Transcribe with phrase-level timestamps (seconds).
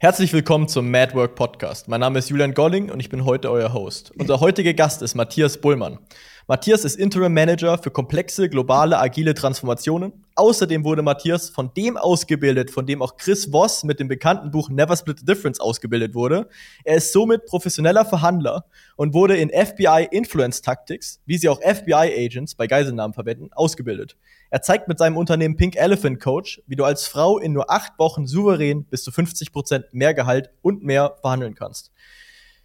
[0.00, 1.88] Herzlich willkommen zum Madwork Podcast.
[1.88, 4.12] Mein Name ist Julian Golling und ich bin heute euer Host.
[4.16, 5.98] Unser heutiger Gast ist Matthias Bullmann.
[6.46, 10.24] Matthias ist Interim Manager für komplexe, globale, agile Transformationen.
[10.36, 14.70] Außerdem wurde Matthias von dem ausgebildet, von dem auch Chris Voss mit dem bekannten Buch
[14.70, 16.48] Never Split the Difference ausgebildet wurde.
[16.84, 22.14] Er ist somit professioneller Verhandler und wurde in FBI Influence Tactics, wie sie auch FBI
[22.16, 24.16] Agents bei Geiselnahmen verwenden, ausgebildet.
[24.50, 27.98] Er zeigt mit seinem Unternehmen Pink Elephant Coach, wie du als Frau in nur acht
[27.98, 31.92] Wochen souverän bis zu 50 Prozent mehr Gehalt und mehr verhandeln kannst.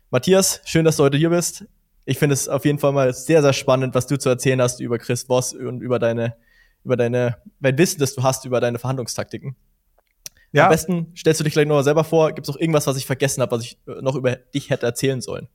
[0.09, 1.65] Matthias, schön, dass du heute hier bist
[2.05, 4.79] ich finde es auf jeden Fall mal sehr, sehr spannend, was du zu erzählen hast
[4.79, 6.35] über Chris Voss und über deine,
[6.83, 9.55] über deine, mein Wissen, das du hast über deine Verhandlungstaktiken.
[10.52, 10.65] Ja.
[10.65, 12.31] Am besten stellst du dich gleich noch selber vor.
[12.31, 14.85] Gibt es noch irgendwas, was ich vergessen habe, was ich äh, noch über dich hätte
[14.85, 15.47] erzählen sollen?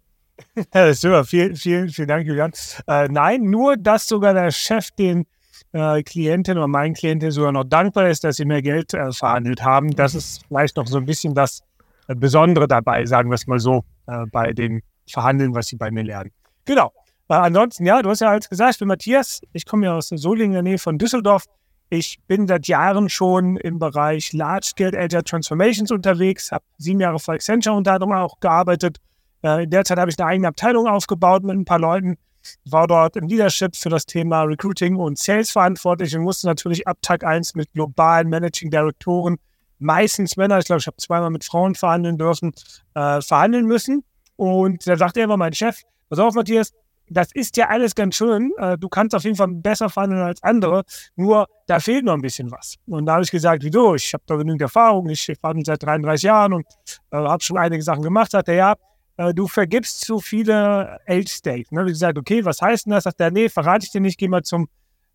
[0.74, 1.24] Ja, super.
[1.24, 2.52] Vielen, vielen, vielen Dank, Julian.
[2.86, 5.26] Äh, nein, nur, dass sogar der Chef den
[5.72, 9.62] äh, Klientin oder meinen Klientin sogar noch dankbar ist, dass sie mehr Geld äh, verhandelt
[9.62, 9.90] haben.
[9.94, 11.62] Das ist vielleicht noch so ein bisschen das
[12.08, 15.90] äh, Besondere dabei, sagen wir es mal so, äh, bei dem Verhandeln, was sie bei
[15.90, 16.30] mir lernen.
[16.64, 16.92] Genau.
[17.28, 20.50] Ansonsten, ja, du hast ja alles gesagt, ich bin Matthias, ich komme ja aus Solingen
[20.50, 21.44] in der Nähe von Düsseldorf.
[21.90, 27.32] Ich bin seit Jahren schon im Bereich Large-Scale Agile Transformations unterwegs, habe sieben Jahre für
[27.32, 28.98] Accenture unter anderem auch gearbeitet.
[29.42, 32.16] Äh, in der Zeit habe ich eine eigene Abteilung aufgebaut mit ein paar Leuten,
[32.64, 36.98] war dort im Leadership für das Thema Recruiting und Sales verantwortlich und musste natürlich ab
[37.02, 39.36] Tag 1 mit globalen Managing Direktoren,
[39.78, 42.52] meistens Männer, ich glaube, ich habe zweimal mit Frauen verhandeln dürfen,
[42.94, 44.04] äh, verhandeln müssen.
[44.36, 46.72] Und da sagte er immer mein Chef, pass auf, Matthias,
[47.10, 48.52] das ist ja alles ganz schön.
[48.58, 50.84] Äh, du kannst auf jeden Fall besser verhandeln als andere.
[51.16, 52.76] Nur da fehlt noch ein bisschen was.
[52.86, 53.94] Und da habe ich gesagt, wieso?
[53.94, 55.08] Ich habe da genügend Erfahrung.
[55.08, 56.66] Ich verhandle seit 33 Jahren und
[57.10, 58.30] äh, habe schon einige Sachen gemacht.
[58.30, 58.74] Sagt er, ja,
[59.18, 61.74] äh, du vergibst zu viele Age-State.
[61.74, 61.82] Ne?
[61.82, 63.04] Ich gesagt, okay, was heißt denn das?
[63.04, 64.68] Sagt er, nee, verrate ich dir nicht, geh mal zum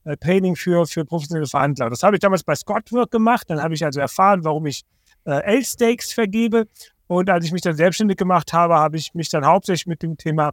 [0.03, 1.89] äh, Training für, für professionelle Verhandler.
[1.89, 3.49] Das habe ich damals bei Scottwork gemacht.
[3.49, 4.83] Dann habe ich also erfahren, warum ich
[5.25, 6.67] äh, Age-Stakes vergebe.
[7.07, 10.17] Und als ich mich dann selbstständig gemacht habe, habe ich mich dann hauptsächlich mit dem
[10.17, 10.51] Thema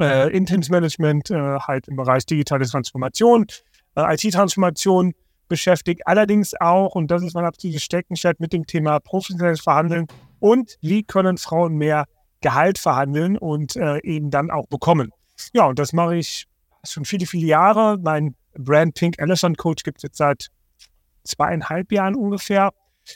[0.00, 3.46] äh, Intensmanagement äh, halt im Bereich digitale Transformation,
[3.94, 5.12] äh, IT-Transformation
[5.48, 6.06] beschäftigt.
[6.06, 10.06] Allerdings auch, und das ist mein absolutes Steckenpferd, mit dem Thema professionelles Verhandeln
[10.40, 12.06] und wie können Frauen mehr
[12.44, 15.10] Gehalt verhandeln und äh, eben dann auch bekommen.
[15.54, 16.46] Ja, und das mache ich
[16.84, 17.98] schon viele, viele Jahre.
[17.98, 20.48] Mein Brand Pink Elephant Coach gibt es jetzt seit
[21.24, 22.70] zweieinhalb Jahren ungefähr.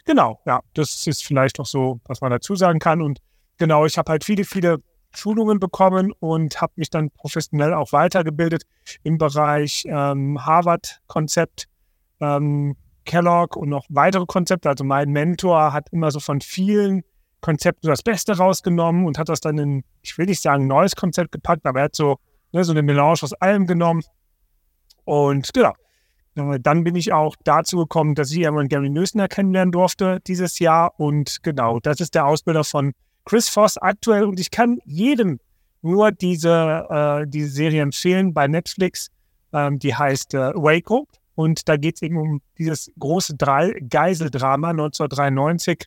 [0.06, 3.02] Genau, ja, das ist vielleicht noch so, was man dazu sagen kann.
[3.02, 3.18] Und
[3.58, 4.78] genau, ich habe halt viele, viele
[5.14, 8.62] Schulungen bekommen und habe mich dann professionell auch weitergebildet
[9.02, 11.66] im Bereich ähm, Harvard-Konzept,
[12.20, 14.70] ähm, Kellogg und noch weitere Konzepte.
[14.70, 17.04] Also mein Mentor hat immer so von vielen
[17.40, 21.32] Konzepten das Beste rausgenommen und hat das dann in, ich will nicht sagen, neues Konzept
[21.32, 22.18] gepackt, aber er hat so,
[22.52, 24.02] ne, so eine Melange aus allem genommen.
[25.04, 25.74] Und genau.
[26.34, 30.92] Dann bin ich auch dazu gekommen, dass ich irgendwann Gary Nösner kennenlernen durfte dieses Jahr.
[31.00, 32.92] Und genau, das ist der Ausbilder von
[33.24, 35.40] Chris Voss aktuell und ich kann jedem
[35.82, 39.08] nur diese, äh, diese Serie empfehlen bei Netflix.
[39.52, 45.86] Ähm, die heißt äh, Waco und da geht es eben um dieses große Geiseldrama 1993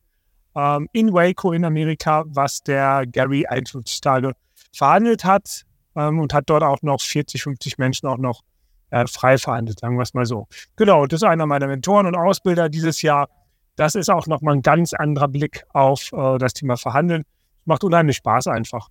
[0.55, 4.33] ähm, in Waco in Amerika, was der Gary 51 Tage
[4.73, 5.63] verhandelt hat
[5.95, 8.41] ähm, und hat dort auch noch 40, 50 Menschen auch noch
[8.89, 10.47] äh, frei verhandelt, sagen wir es mal so.
[10.75, 13.27] Genau, das ist einer meiner Mentoren und Ausbilder dieses Jahr
[13.75, 17.23] das ist auch nochmal ein ganz anderer Blick auf äh, das Thema Verhandeln.
[17.65, 18.89] Macht unheimlich Spaß einfach.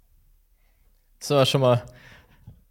[1.19, 1.85] Das war schon mal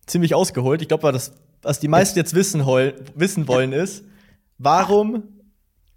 [0.06, 0.81] ziemlich ausgeholt.
[0.81, 4.03] Ich glaube, das, was die meisten jetzt wissen, wissen wollen, ist,
[4.57, 5.23] warum,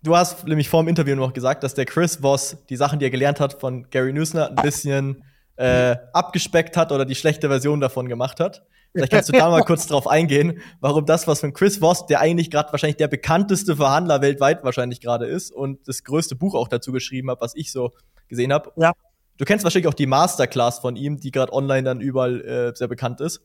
[0.03, 3.07] du hast nämlich vor dem Interview noch gesagt, dass der Chris Voss die Sachen, die
[3.07, 5.25] er gelernt hat von Gary Newsner, ein bisschen
[5.57, 8.65] äh, abgespeckt hat oder die schlechte Version davon gemacht hat.
[8.93, 12.21] Vielleicht kannst du da mal kurz drauf eingehen, warum das, was von Chris Voss, der
[12.21, 16.69] eigentlich gerade wahrscheinlich der bekannteste Verhandler weltweit wahrscheinlich gerade ist und das größte Buch auch
[16.69, 17.93] dazu geschrieben hat, was ich so
[18.29, 18.73] gesehen habe.
[18.77, 18.93] Ja.
[19.39, 22.89] Du kennst wahrscheinlich auch die Masterclass von ihm, die gerade online dann überall äh, sehr
[22.89, 23.41] bekannt ist.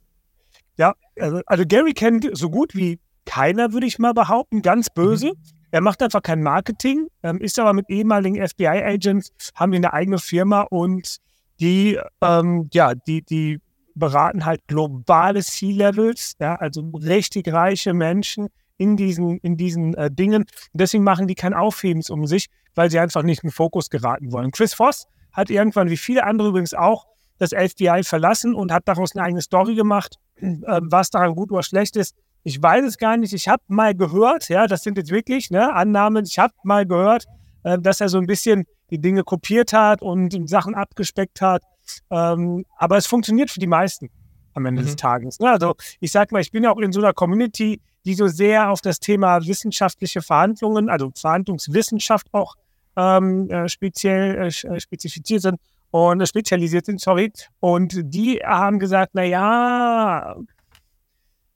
[0.78, 5.30] Ja, also, also, Gary kennt so gut wie keiner, würde ich mal behaupten, ganz böse.
[5.30, 5.57] Mhm.
[5.72, 10.18] Er macht einfach kein Marketing, ähm, ist aber mit ehemaligen FBI-Agents, haben die eine eigene
[10.18, 11.18] Firma und
[11.60, 13.60] die, ähm, ja, die, die
[13.96, 18.48] beraten halt globale C-Levels, ja, also richtig reiche Menschen
[18.78, 20.44] in diesen, in diesen äh, Dingen.
[20.44, 23.90] Und deswegen machen die kein Aufhebens um sich, weil sie einfach nicht in den Fokus
[23.90, 24.52] geraten wollen.
[24.52, 27.06] Chris Voss hat irgendwann, wie viele andere übrigens auch,
[27.40, 31.64] das FBI verlassen und hat daraus eine eigene Story gemacht, äh, was daran gut oder
[31.64, 32.16] schlecht ist.
[32.48, 33.34] Ich weiß es gar nicht.
[33.34, 36.24] Ich habe mal gehört, ja, das sind jetzt wirklich ne, Annahmen.
[36.24, 37.26] Ich habe mal gehört,
[37.64, 41.62] äh, dass er so ein bisschen die Dinge kopiert hat und Sachen abgespeckt hat.
[42.10, 44.10] Ähm, aber es funktioniert für die meisten
[44.54, 44.86] am Ende mhm.
[44.86, 45.42] des Tages.
[45.42, 45.50] Ne?
[45.50, 48.70] Also ich sage mal, ich bin ja auch in so einer Community, die so sehr
[48.70, 52.56] auf das Thema wissenschaftliche Verhandlungen, also Verhandlungswissenschaft auch
[52.96, 55.60] ähm, äh, speziell äh, äh, spezifiziert sind
[55.92, 57.30] und äh, spezialisiert sind, sorry.
[57.60, 60.38] Und die haben gesagt, na ja,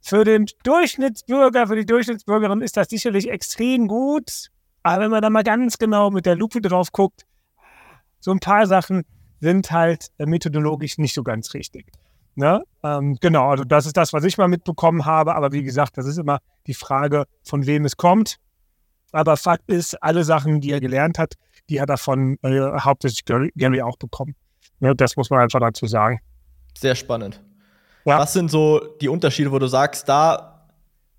[0.02, 4.48] für den Durchschnittsbürger, für die Durchschnittsbürgerin ist das sicherlich extrem gut.
[4.84, 7.26] Aber wenn man da mal ganz genau mit der Lupe drauf guckt,
[8.20, 9.04] so ein paar Sachen
[9.40, 11.88] sind halt methodologisch nicht so ganz richtig.
[12.36, 12.64] Ne?
[12.84, 15.36] Ähm, genau, also das ist das, was ich mal mitbekommen habe.
[15.36, 18.38] Aber wie gesagt, das ist immer die Frage, von wem es kommt.
[19.12, 21.36] Aber Fakt ist, alle Sachen, die er gelernt hat,
[21.70, 24.36] die hat er von äh, hauptsächlich Gary, auch bekommen.
[24.80, 26.20] Ja, das muss man einfach dazu sagen.
[26.78, 27.42] Sehr spannend.
[28.06, 28.20] Ja.
[28.20, 30.68] Was sind so die Unterschiede, wo du sagst, da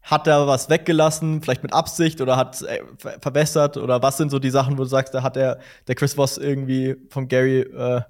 [0.02, 2.80] hat er was weggelassen, vielleicht mit Absicht oder hat es äh,
[3.20, 3.76] verbessert?
[3.76, 6.38] Oder was sind so die Sachen, wo du sagst, da hat er der Chris Voss
[6.38, 8.02] irgendwie vom Gary äh,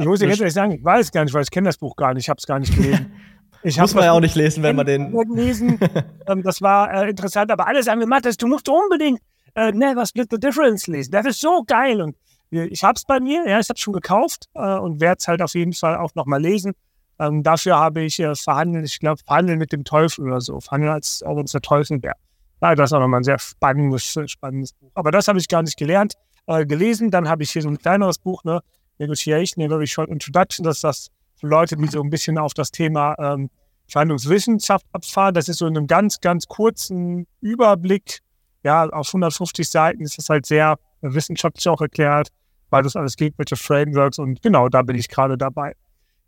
[0.00, 1.94] ich muss dir ganz ehrlich sagen, ich weiß gar nicht, weil ich kenne das Buch
[1.94, 3.12] gar nicht, ich habe es gar nicht gelesen.
[3.62, 5.12] Ich Muss man ja auch nicht lesen, wenn man den.
[5.34, 5.78] Lesen.
[6.26, 9.20] Ähm, das war äh, interessant, aber alle sagen mir, Matthias, du musst unbedingt
[9.54, 11.10] äh, Never Split the Difference lesen.
[11.10, 12.00] Das ist so geil.
[12.00, 12.16] Und
[12.50, 15.28] ich habe es bei mir, ja, ich habe es schon gekauft äh, und werde es
[15.28, 16.72] halt auf jeden Fall auch nochmal lesen.
[17.20, 20.58] Ähm, dafür habe ich äh, verhandelt, ich glaube, verhandeln mit dem Teufel oder so.
[20.58, 22.14] Verhandeln als ob uns der Teufel wäre.
[22.62, 24.90] Ja, das ist auch nochmal ein sehr spannendes, spannendes Buch.
[24.94, 26.14] Aber das habe ich gar nicht gelernt,
[26.46, 27.10] äh, gelesen.
[27.10, 28.62] Dann habe ich hier so ein kleineres Buch, ne?
[28.98, 30.64] Negotiation, short introduction.
[30.64, 33.50] Das ist das für Leute, die so ein bisschen auf das Thema ähm,
[33.88, 35.34] Verhandlungswissenschaft abfahren.
[35.34, 38.20] Das ist so in einem ganz, ganz kurzen Überblick.
[38.62, 42.28] Ja, auf 150 Seiten ist das halt sehr wissenschaftlich auch erklärt,
[42.70, 45.74] weil das alles geht, welche Frameworks und genau, da bin ich gerade dabei.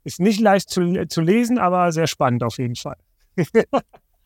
[0.05, 2.97] Ist nicht leicht zu, zu lesen, aber sehr spannend auf jeden Fall.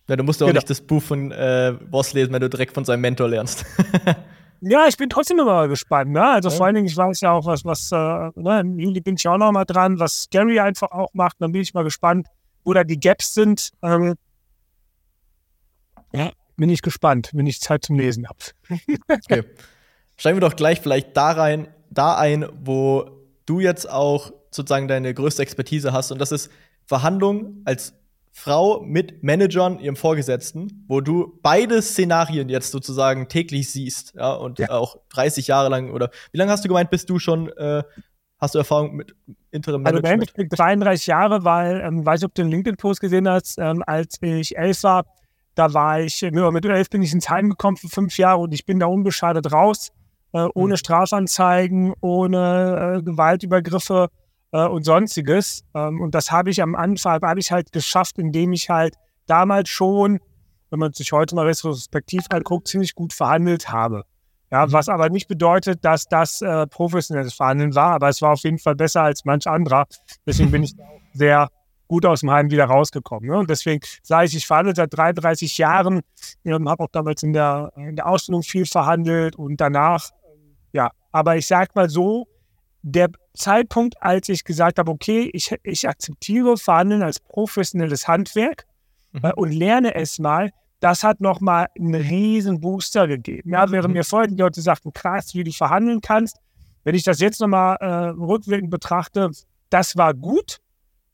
[0.08, 0.58] ja, du musst auch genau.
[0.58, 3.64] nicht das Buch von äh, Boss lesen, wenn du direkt von seinem Mentor lernst.
[4.60, 6.12] Ja, ich bin trotzdem immer gespannt.
[6.12, 6.24] Ne?
[6.24, 6.54] Also ja.
[6.54, 9.28] vor allen Dingen, ich weiß ja auch, was, was äh, ne, im Juli bin ich
[9.28, 11.36] auch noch mal dran, was Gary einfach auch macht.
[11.40, 12.28] Dann bin ich mal gespannt,
[12.64, 13.70] wo da die Gaps sind.
[13.82, 14.14] Ähm,
[16.12, 18.38] ja, bin ich gespannt, wenn ich Zeit zum Lesen habe.
[19.08, 19.44] okay.
[20.16, 23.10] Steigen wir doch gleich vielleicht da rein, da ein, wo
[23.44, 26.10] du jetzt auch sozusagen deine größte Expertise hast.
[26.10, 26.50] Und das ist
[26.84, 27.94] Verhandlungen als
[28.38, 34.58] Frau mit Managern, ihrem Vorgesetzten, wo du beide Szenarien jetzt sozusagen täglich siehst, ja, und
[34.58, 34.70] ja.
[34.72, 37.82] auch 30 Jahre lang oder wie lange hast du gemeint, bist du schon, äh,
[38.38, 39.16] hast du Erfahrung mit
[39.52, 40.34] Interim Management?
[40.36, 44.18] Also 33 Jahre, weil, ähm, weiß nicht, ob du den LinkedIn-Post gesehen hast, ähm, als
[44.20, 45.06] ich elf war,
[45.54, 48.52] da war ich, äh, mit elf bin ich ins Heim gekommen für fünf Jahre und
[48.52, 49.92] ich bin da unbeschadet raus,
[50.34, 50.76] äh, ohne mhm.
[50.76, 54.10] Strafanzeigen, ohne äh, Gewaltübergriffe
[54.52, 55.64] äh, und sonstiges.
[55.74, 58.94] Ähm, und das habe ich am Anfang, habe ich halt geschafft, indem ich halt
[59.26, 60.20] damals schon,
[60.70, 64.04] wenn man sich heute mal retrospektiv anguckt, ziemlich gut verhandelt habe.
[64.50, 64.72] Ja, mhm.
[64.72, 68.58] was aber nicht bedeutet, dass das äh, professionelles Verhandeln war, aber es war auf jeden
[68.58, 69.86] Fall besser als manch anderer.
[70.24, 70.74] Deswegen bin ich
[71.12, 71.48] sehr
[71.88, 73.30] gut aus dem Heim wieder rausgekommen.
[73.30, 73.38] Ne?
[73.38, 76.00] Und deswegen sage ich, ich verhandle seit 33 Jahren,
[76.44, 80.90] ähm, habe auch damals in der, in der Ausstellung viel verhandelt und danach, ähm, ja,
[81.12, 82.26] aber ich sage mal so,
[82.88, 88.64] der Zeitpunkt, als ich gesagt habe, okay, ich, ich akzeptiere Verhandeln als professionelles Handwerk
[89.12, 89.24] mhm.
[89.24, 93.50] äh, und lerne es mal, das hat nochmal einen riesen Booster gegeben.
[93.50, 93.94] Ja, während mhm.
[93.94, 96.36] mir vorher die Leute sagten, krass, wie du verhandeln kannst,
[96.84, 99.30] wenn ich das jetzt nochmal äh, rückwirkend betrachte,
[99.68, 100.58] das war gut.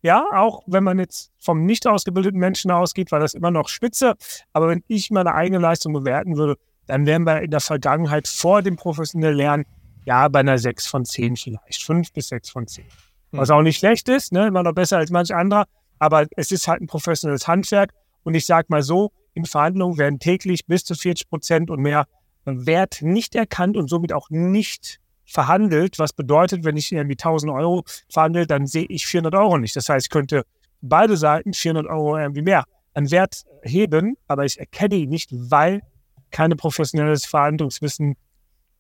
[0.03, 4.15] Ja, auch wenn man jetzt vom nicht ausgebildeten Menschen ausgeht, war das immer noch spitze.
[4.53, 8.61] Aber wenn ich meine eigene Leistung bewerten würde, dann wären wir in der Vergangenheit vor
[8.61, 9.65] dem professionellen Lernen
[10.05, 11.83] ja, bei einer 6 von 10 vielleicht.
[11.83, 12.85] 5 bis 6 von 10.
[12.85, 12.91] Hm.
[13.33, 14.47] Was auch nicht schlecht ist, ne?
[14.47, 15.67] immer noch besser als manch anderer.
[15.99, 17.93] Aber es ist halt ein professionelles Handwerk.
[18.25, 22.07] Und ich sage mal so, in Verhandlungen werden täglich bis zu 40 Prozent und mehr
[22.45, 25.99] Wert nicht erkannt und somit auch nicht verhandelt.
[25.99, 29.77] Was bedeutet, wenn ich irgendwie 1000 Euro verhandle, dann sehe ich 400 Euro nicht.
[29.77, 30.45] Das heißt, ich könnte
[30.81, 35.83] beide Seiten 400 Euro irgendwie mehr an Wert heben, aber ich erkenne ihn nicht, weil
[36.31, 38.17] keine professionelles Verhandlungswissen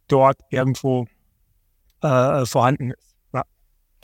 [0.08, 1.06] dort irgendwo
[2.02, 3.14] äh, vorhanden ist.
[3.32, 3.42] Ja.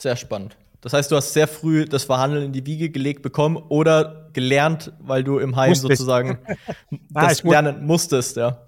[0.01, 0.57] Sehr spannend.
[0.81, 4.93] Das heißt, du hast sehr früh das Verhandeln in die Wiege gelegt bekommen oder gelernt,
[4.99, 6.39] weil du im Heim Musste sozusagen
[7.09, 8.63] das ja, lernen musstest, ja.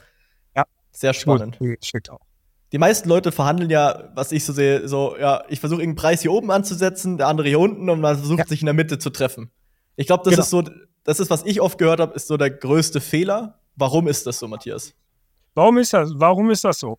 [0.56, 0.66] Ja.
[0.92, 1.58] Sehr spannend.
[2.74, 6.22] Die meisten Leute verhandeln ja, was ich so sehe, so, ja, ich versuche irgendeinen Preis
[6.22, 8.48] hier oben anzusetzen, der andere hier unten und man versucht ja.
[8.48, 9.52] sich in der Mitte zu treffen.
[9.96, 10.44] Ich glaube, das genau.
[10.44, 10.64] ist so,
[11.04, 13.60] das ist, was ich oft gehört habe, ist so der größte Fehler.
[13.76, 14.94] Warum ist das so, Matthias?
[15.54, 16.98] Warum ist das, warum ist das so?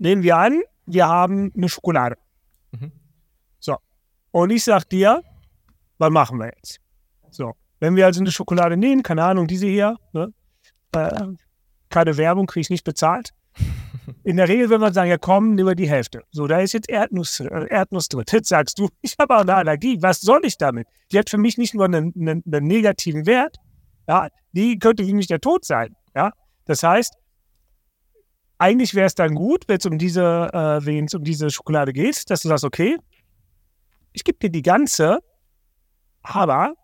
[0.00, 2.16] Nehmen wir an, wir haben eine Schokolade.
[2.72, 2.90] Mhm.
[3.58, 3.76] So.
[4.30, 5.22] Und ich sag dir,
[5.98, 6.80] was machen wir jetzt?
[7.30, 7.52] So.
[7.80, 10.32] Wenn wir also eine Schokolade nehmen, keine Ahnung, diese hier, ne?
[10.92, 11.26] äh,
[11.90, 13.30] keine Werbung, kriege ich nicht bezahlt.
[14.24, 16.22] In der Regel wenn wir sagen, ja komm, nehmen wir die Hälfte.
[16.30, 18.24] So, da ist jetzt Erdnuss, äh, Erdnuss drin.
[18.30, 19.98] Jetzt sagst du, ich habe auch eine Allergie.
[20.00, 20.88] Was soll ich damit?
[21.12, 23.58] Die hat für mich nicht nur einen, einen, einen negativen Wert,
[24.08, 25.94] ja, die könnte für mich der Tod sein.
[26.14, 26.32] Ja?
[26.64, 27.19] Das heißt,
[28.60, 31.92] eigentlich wäre es dann gut, wenn es um diese, äh, wenn es um diese Schokolade
[31.92, 32.98] geht, dass du sagst, okay,
[34.12, 35.20] ich gebe dir die ganze,
[36.22, 36.74] aber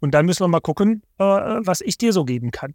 [0.00, 2.74] und dann müssen wir mal gucken, äh, was ich dir so geben kann.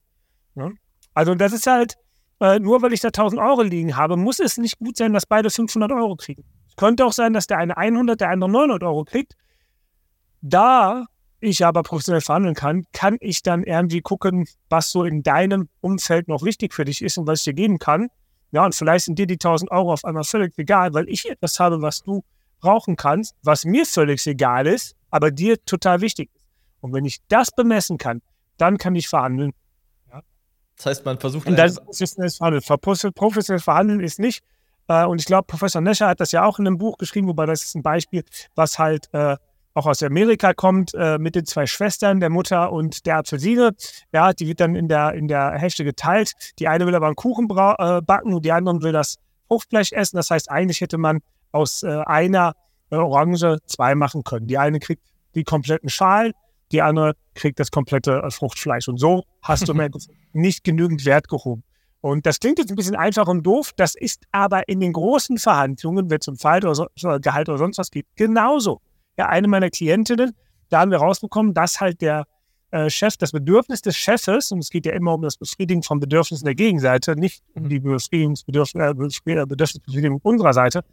[0.55, 0.71] Ja?
[1.13, 1.95] Also das ist halt,
[2.39, 5.25] äh, nur weil ich da 1000 Euro liegen habe, muss es nicht gut sein, dass
[5.25, 6.43] beide 500 Euro kriegen.
[6.69, 9.35] Es könnte auch sein, dass der eine 100, der andere 900 Euro kriegt.
[10.41, 11.05] Da
[11.43, 16.27] ich aber professionell verhandeln kann, kann ich dann irgendwie gucken, was so in deinem Umfeld
[16.27, 18.09] noch wichtig für dich ist und was ich dir geben kann.
[18.51, 21.59] Ja, und vielleicht sind dir die 1000 Euro auf einmal völlig egal, weil ich etwas
[21.59, 22.23] habe, was du
[22.59, 26.45] brauchen kannst, was mir völlig egal ist, aber dir total wichtig ist.
[26.81, 28.21] Und wenn ich das bemessen kann,
[28.57, 29.53] dann kann ich verhandeln.
[30.09, 30.21] Ja.
[30.77, 31.47] Das heißt, man versucht.
[31.47, 32.63] Und das ist das Verhandeln.
[33.15, 34.43] Professionell verhandeln ist nicht.
[34.87, 37.45] Äh, und ich glaube, Professor Nescher hat das ja auch in einem Buch geschrieben, wobei
[37.45, 38.23] das ist ein Beispiel,
[38.55, 39.37] was halt äh,
[39.73, 43.71] auch aus Amerika kommt, äh, mit den zwei Schwestern, der Mutter und der Apfelsine.
[44.11, 46.33] Ja, die wird dann in der, in der Hälfte geteilt.
[46.59, 50.17] Die eine will aber einen Kuchen äh, backen und die andere will das Fruchtfleisch essen.
[50.17, 51.19] Das heißt, eigentlich hätte man
[51.51, 52.53] aus äh, einer
[52.91, 54.47] äh, Orange zwei machen können.
[54.47, 55.03] Die eine kriegt
[55.35, 56.33] die kompletten Schalen,
[56.71, 58.87] die andere kriegt das komplette äh, Fruchtfleisch.
[58.87, 59.73] Und so hast du
[60.33, 61.63] nicht genügend Wert gehoben.
[62.01, 65.37] Und das klingt jetzt ein bisschen einfach und doof, das ist aber in den großen
[65.37, 66.87] Verhandlungen, wenn es um Gehalt oder, so,
[67.21, 68.81] Gehalt oder sonst was geht, genauso
[69.17, 70.35] ja, eine meiner Klientinnen,
[70.69, 72.25] da haben wir rausbekommen, dass halt der
[72.71, 75.99] äh, Chef, das Bedürfnis des Chefes, und es geht ja immer um das Befriedigen von
[75.99, 80.83] Bedürfnissen der Gegenseite, nicht um die Befriedigungsbedürfnisbefriedigung äh, unserer Seite,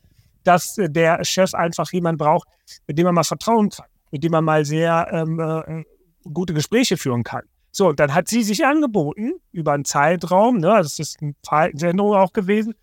[0.44, 2.46] dass äh, der Chef einfach jemand braucht,
[2.86, 5.82] mit dem man mal vertrauen kann, mit dem man mal sehr ähm, äh,
[6.30, 7.44] gute Gespräche führen kann.
[7.72, 12.14] So, und dann hat sie sich angeboten über einen Zeitraum, ne, das ist eine Verhaltensänderung
[12.14, 12.74] auch gewesen,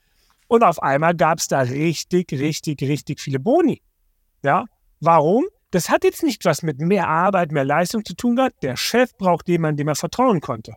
[0.48, 3.82] und auf einmal gab es da richtig, richtig, richtig viele Boni.
[4.44, 4.66] Ja,
[5.00, 5.46] Warum?
[5.72, 8.64] Das hat jetzt nicht was mit mehr Arbeit, mehr Leistung zu tun gehabt.
[8.64, 10.76] Der Chef braucht jemanden, dem er vertrauen konnte.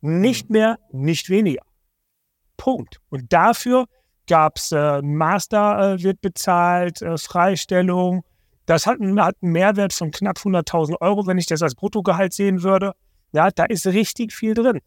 [0.00, 0.52] Nicht mhm.
[0.52, 1.62] mehr, nicht weniger.
[2.56, 2.98] Punkt.
[3.08, 3.86] Und dafür
[4.26, 8.24] gab es äh, Master äh, wird bezahlt, äh, Freistellung.
[8.66, 12.62] Das hat, hat einen Mehrwert von knapp 100.000 Euro, wenn ich das als Bruttogehalt sehen
[12.62, 12.92] würde.
[13.32, 14.80] Ja, da ist richtig viel drin.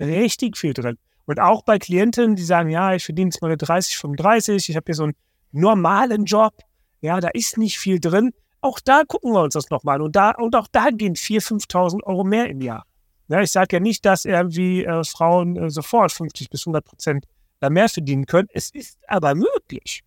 [0.00, 0.98] Richtig viel drin.
[1.26, 4.84] Und auch bei Klienten, die sagen, ja, ich verdiene jetzt mal 30, 35, ich habe
[4.86, 5.14] hier so einen
[5.52, 6.54] normalen Job,
[7.00, 8.32] ja, da ist nicht viel drin.
[8.60, 10.00] Auch da gucken wir uns das nochmal.
[10.00, 12.84] Und, da, und auch da gehen 4.000, 5.000 Euro mehr im Jahr.
[13.28, 17.26] Ja, ich sage ja nicht, dass irgendwie äh, Frauen äh, sofort 50 bis 100 Prozent
[17.68, 18.48] mehr verdienen können.
[18.52, 20.02] Es ist aber möglich.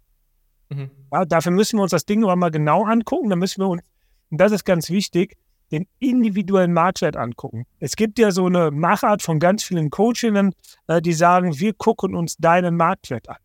[0.70, 0.90] Mhm.
[1.12, 3.30] Ja, dafür müssen wir uns das Ding aber mal genau angucken.
[3.30, 3.82] Da müssen wir uns,
[4.30, 5.38] und das ist ganz wichtig,
[5.72, 7.66] den individuellen Marktwert angucken.
[7.80, 10.54] Es gibt ja so eine Machart von ganz vielen Coachinnen,
[10.88, 13.38] äh, die sagen, wir gucken uns deinen Marktwert an.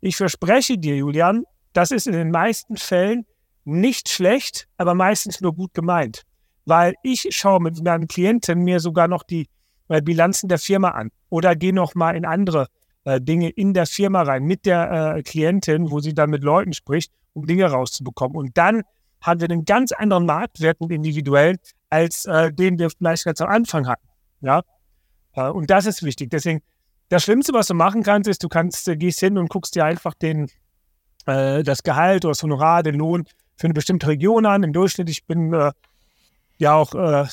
[0.00, 3.26] Ich verspreche dir, Julian, das ist in den meisten Fällen
[3.64, 6.22] nicht schlecht, aber meistens nur gut gemeint.
[6.64, 9.48] Weil ich schaue mit meinen Klienten mir sogar noch die
[9.88, 12.68] äh, Bilanzen der Firma an oder gehe noch mal in andere
[13.04, 16.72] äh, Dinge in der Firma rein mit der äh, Klientin, wo sie dann mit Leuten
[16.72, 18.36] spricht, um Dinge rauszubekommen.
[18.36, 18.82] Und dann
[19.20, 21.56] haben wir einen ganz anderen Marktwert und individuell,
[21.90, 24.06] als äh, den wir vielleicht ganz am Anfang hatten.
[24.40, 24.62] Ja?
[25.34, 26.30] Äh, und das ist wichtig.
[26.30, 26.60] Deswegen,
[27.08, 29.84] das Schlimmste, was du machen kannst, ist, du kannst, äh, gehst hin und guckst dir
[29.84, 30.50] einfach den
[31.28, 33.24] äh, das Gehalt oder das Honorar, den Lohn
[33.56, 34.62] für eine bestimmte Region an.
[34.62, 35.72] Im Durchschnitt, ich bin äh,
[36.58, 37.26] ja auch, äh,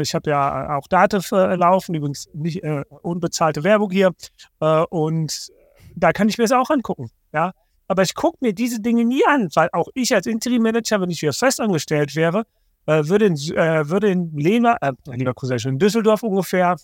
[0.00, 4.12] ich habe ja auch Dativ äh, laufen, übrigens nicht äh, unbezahlte Werbung hier.
[4.60, 5.52] Äh, und
[5.94, 7.10] da kann ich mir das auch angucken.
[7.32, 7.52] Ja?
[7.86, 11.22] Aber ich gucke mir diese Dinge nie an, weil auch ich als Interim-Manager, wenn ich
[11.22, 12.44] wieder festangestellt wäre,
[12.86, 16.76] würde in, würde in Lehner, äh, in Düsseldorf ungefähr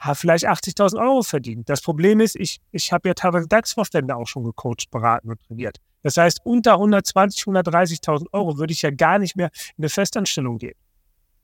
[0.00, 1.68] habe vielleicht 80.000 Euro verdient.
[1.68, 5.76] Das Problem ist, ich, ich habe ja teilweise DAX-Vorstände auch schon gecoacht, beraten und trainiert.
[6.02, 10.58] Das heißt, unter 120.000, 130.000 Euro würde ich ja gar nicht mehr in eine Festanstellung
[10.58, 10.76] gehen.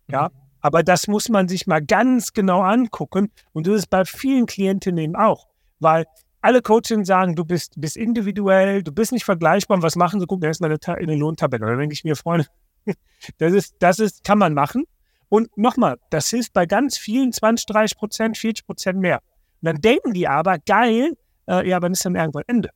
[0.09, 0.39] Ja, mhm.
[0.61, 4.99] aber das muss man sich mal ganz genau angucken und das ist bei vielen Klientinnen
[4.99, 5.47] eben auch,
[5.79, 6.07] weil
[6.47, 9.79] alle Coaches sagen, du bist, bist individuell, du bist nicht vergleichbar.
[9.79, 10.27] Und was machen sie?
[10.27, 11.67] Gucken erstmal in eine Lohntabelle.
[11.67, 12.47] Da denke ich mir, Freunde,
[13.39, 14.85] das ist, das ist, kann man machen.
[15.29, 19.21] Und nochmal, das hilft bei ganz vielen 20, 30 Prozent, 40 Prozent mehr.
[19.61, 21.13] Und dann denken die aber, geil,
[21.49, 22.71] äh, ja, wann ist dann irgendwann Ende?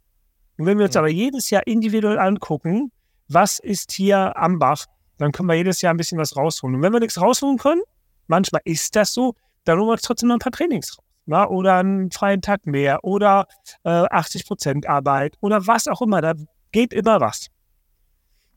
[0.58, 2.90] Und wenn wir uns aber jedes Jahr individuell angucken,
[3.28, 4.86] was ist hier am Bach,
[5.18, 6.76] dann können wir jedes Jahr ein bisschen was rausholen.
[6.76, 7.82] Und wenn wir nichts rausholen können,
[8.26, 11.04] manchmal ist das so, dann holen wir uns trotzdem noch ein paar Trainings raus.
[11.26, 13.46] Na, oder einen freien Tag mehr oder
[13.84, 16.20] äh, 80 Prozent Arbeit oder was auch immer.
[16.20, 16.32] Da
[16.72, 17.46] geht immer was.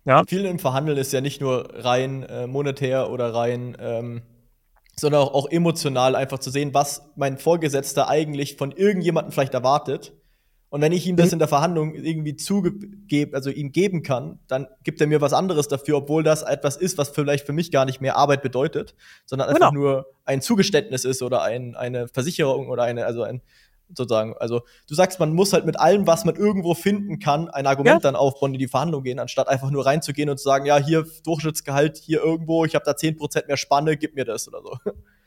[0.06, 0.24] Ja.
[0.28, 4.22] Viel im Verhandeln ist ja nicht nur rein äh, monetär oder rein, ähm,
[4.96, 10.14] sondern auch, auch, emotional einfach zu sehen, was mein Vorgesetzter eigentlich von irgendjemandem vielleicht erwartet.
[10.70, 11.34] Und wenn ich ihm das mhm.
[11.34, 15.68] in der Verhandlung irgendwie zugebe, also ihm geben kann, dann gibt er mir was anderes
[15.68, 18.96] dafür, obwohl das etwas ist, was vielleicht für mich gar nicht mehr Arbeit bedeutet,
[19.26, 19.80] sondern einfach genau.
[19.80, 23.42] nur ein Zugeständnis ist oder ein, eine Versicherung oder eine, also ein,
[23.96, 24.36] sozusagen.
[24.38, 27.96] Also du sagst, man muss halt mit allem, was man irgendwo finden kann, ein Argument
[27.96, 28.00] ja.
[28.00, 31.06] dann aufbauen, in die Verhandlung gehen, anstatt einfach nur reinzugehen und zu sagen, ja, hier
[31.24, 34.78] Durchschnittsgehalt, hier irgendwo, ich habe da 10% mehr Spanne, gib mir das oder so.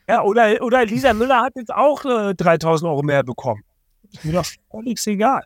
[0.09, 3.63] Ja, oder, oder Lisa Müller hat jetzt auch äh, 3000 Euro mehr bekommen.
[4.09, 5.43] Ist mir doch völlig egal.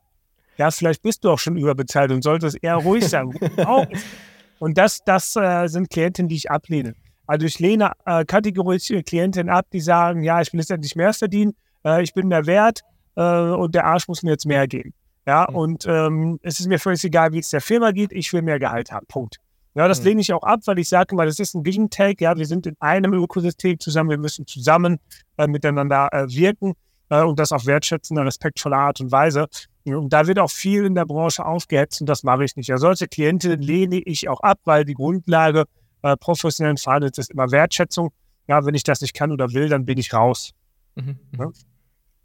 [0.57, 3.31] Ja, vielleicht bist du auch schon überbezahlt und solltest eher ruhig sein.
[4.59, 6.93] und das, das äh, sind Klienten, die ich ablehne.
[7.25, 11.13] Also ich lehne äh, kategorisch Klienten ab, die sagen, ja, ich will jetzt endlich mehr
[11.13, 12.81] verdienen, äh, ich bin mehr wert
[13.15, 14.93] äh, und der Arsch muss mir jetzt mehr geben.
[15.25, 15.55] Ja, mhm.
[15.55, 18.59] und ähm, es ist mir völlig egal, wie es der Firma geht, ich will mehr
[18.59, 19.05] Gehalt haben.
[19.07, 19.37] Punkt.
[19.73, 20.07] Ja, das mhm.
[20.07, 22.23] lehne ich auch ab, weil ich sage mal, das ist ein Give-and-Take.
[22.23, 24.99] Ja, wir sind in einem Ökosystem zusammen, wir müssen zusammen
[25.37, 26.73] äh, miteinander äh, wirken
[27.09, 29.47] äh, und das auf wertschätzende, respektvolle Art und Weise.
[29.85, 32.67] Und da wird auch viel in der Branche aufgehetzt und das mache ich nicht.
[32.67, 35.65] Ja, solche Klienten lehne ich auch ab, weil die Grundlage
[36.01, 38.11] äh, professionellen Verhandels ist immer Wertschätzung.
[38.47, 40.51] Ja, wenn ich das nicht kann oder will, dann bin ich raus.
[40.95, 41.19] Mhm.
[41.37, 41.51] Ja?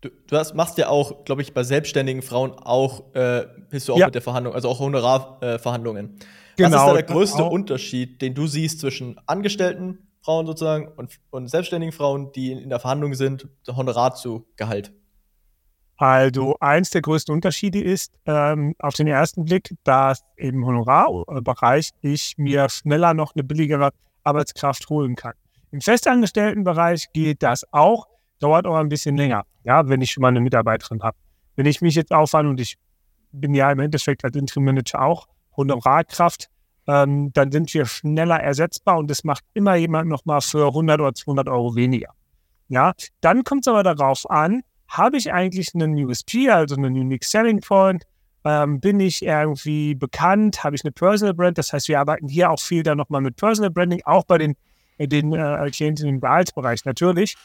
[0.00, 3.94] Du, du hast, machst ja auch, glaube ich, bei selbstständigen Frauen auch, äh, bist du
[3.94, 4.06] auch ja.
[4.06, 6.18] mit der Verhandlung, also auch Honorarverhandlungen.
[6.18, 6.24] Äh,
[6.56, 6.68] genau.
[6.68, 11.18] Was ist da genau, der größte Unterschied, den du siehst zwischen angestellten Frauen sozusagen und,
[11.30, 14.92] und selbstständigen Frauen, die in, in der Verhandlung sind, Honorar zu Gehalt?
[15.98, 22.34] Also eins der größten Unterschiede ist ähm, auf den ersten Blick, dass im Honorarbereich ich
[22.36, 25.32] mir schneller noch eine billigere Arbeitskraft holen kann.
[25.70, 28.06] Im Festangestelltenbereich geht das auch,
[28.38, 31.16] dauert aber ein bisschen länger, ja, wenn ich schon mal eine Mitarbeiterin habe.
[31.56, 32.76] Wenn ich mich jetzt aufwand und ich
[33.32, 35.26] bin ja im Endeffekt als Interim Manager auch
[35.56, 36.48] Honorarkraft,
[36.86, 41.14] ähm, dann sind wir schneller ersetzbar und das macht immer jemand nochmal für 100 oder
[41.14, 42.10] 200 Euro weniger.
[42.68, 47.24] Ja, dann kommt es aber darauf an, habe ich eigentlich einen USP, also einen Unique
[47.24, 48.04] Selling Point?
[48.44, 50.62] Ähm, bin ich irgendwie bekannt?
[50.62, 51.58] Habe ich eine Personal Brand?
[51.58, 54.56] Das heißt, wir arbeiten hier auch viel dann nochmal mit Personal Branding, auch bei den,
[54.98, 57.36] den äh, Klienten im Gehaltsbereich natürlich.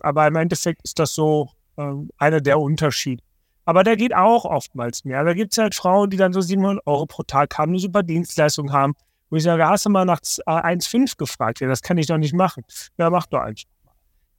[0.00, 3.22] Aber im Endeffekt ist das so äh, einer der Unterschiede.
[3.64, 5.24] Aber der geht auch oftmals mehr.
[5.24, 8.02] Da gibt es halt Frauen, die dann so 700 Euro pro Tag haben, eine super
[8.02, 8.94] Dienstleistung haben.
[9.30, 11.60] Wo ich sage, hast du mal nach 1,5 gefragt?
[11.60, 12.64] Ja, das kann ich doch nicht machen.
[12.98, 13.62] Ja, mach doch eins.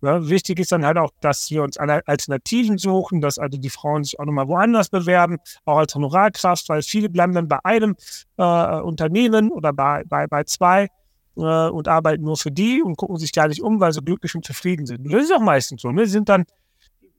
[0.02, 4.04] Ja, wichtig ist dann halt auch, dass wir uns Alternativen suchen, dass also die Frauen
[4.04, 7.96] sich auch nochmal woanders bewerben, auch als Honorarkraft, weil viele bleiben dann bei einem
[8.36, 10.90] äh, Unternehmen oder bei, bei, bei zwei
[11.38, 14.36] äh, und arbeiten nur für die und gucken sich gar nicht um, weil sie glücklich
[14.36, 15.06] und zufrieden sind.
[15.06, 15.92] Und das ist auch meistens so.
[15.92, 16.06] Ne?
[16.06, 16.46] sind dann,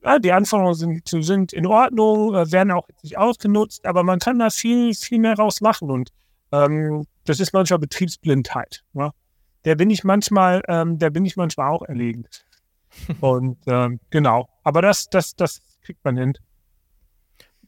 [0.03, 4.39] ja, die Anforderungen sind, sind in Ordnung, äh, werden auch nicht ausgenutzt, aber man kann
[4.39, 6.11] da viel, viel mehr rausmachen und
[6.51, 8.83] ähm, das ist manchmal Betriebsblindheit.
[8.93, 9.11] Ja?
[9.65, 12.25] Der bin ich manchmal, ähm, der bin ich manchmal auch erlegen.
[13.19, 16.33] Und ähm, genau, aber das, das, das kriegt man hin.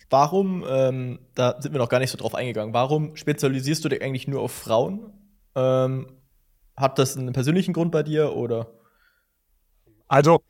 [0.10, 4.02] Warum, ähm, da sind wir noch gar nicht so drauf eingegangen, warum spezialisierst du dich
[4.02, 5.12] eigentlich nur auf Frauen?
[5.56, 6.08] Ähm,
[6.78, 8.68] hat das einen persönlichen Grund bei dir oder?
[10.08, 10.44] Also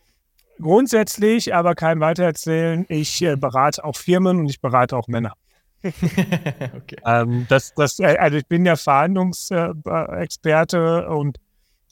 [0.60, 5.34] grundsätzlich, aber kein Weitererzählen, ich äh, berate auch Firmen und ich berate auch Männer.
[5.84, 6.98] okay.
[7.06, 11.38] ähm, das, das, äh, also ich bin ja Verhandlungsexperte und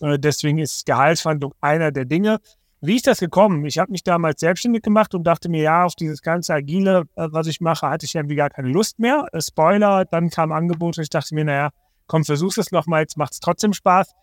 [0.01, 2.39] äh, deswegen ist Gehaltsverhandlung einer der Dinge.
[2.81, 3.65] Wie ist das gekommen?
[3.65, 7.27] Ich habe mich damals selbstständig gemacht und dachte mir, ja, auf dieses ganze Agile, äh,
[7.31, 9.27] was ich mache, hatte ich irgendwie gar keine Lust mehr.
[9.31, 11.69] Äh, Spoiler, dann kam Angebot und ich dachte mir, naja,
[12.07, 14.13] komm, versuch es nochmal, jetzt macht es trotzdem Spaß.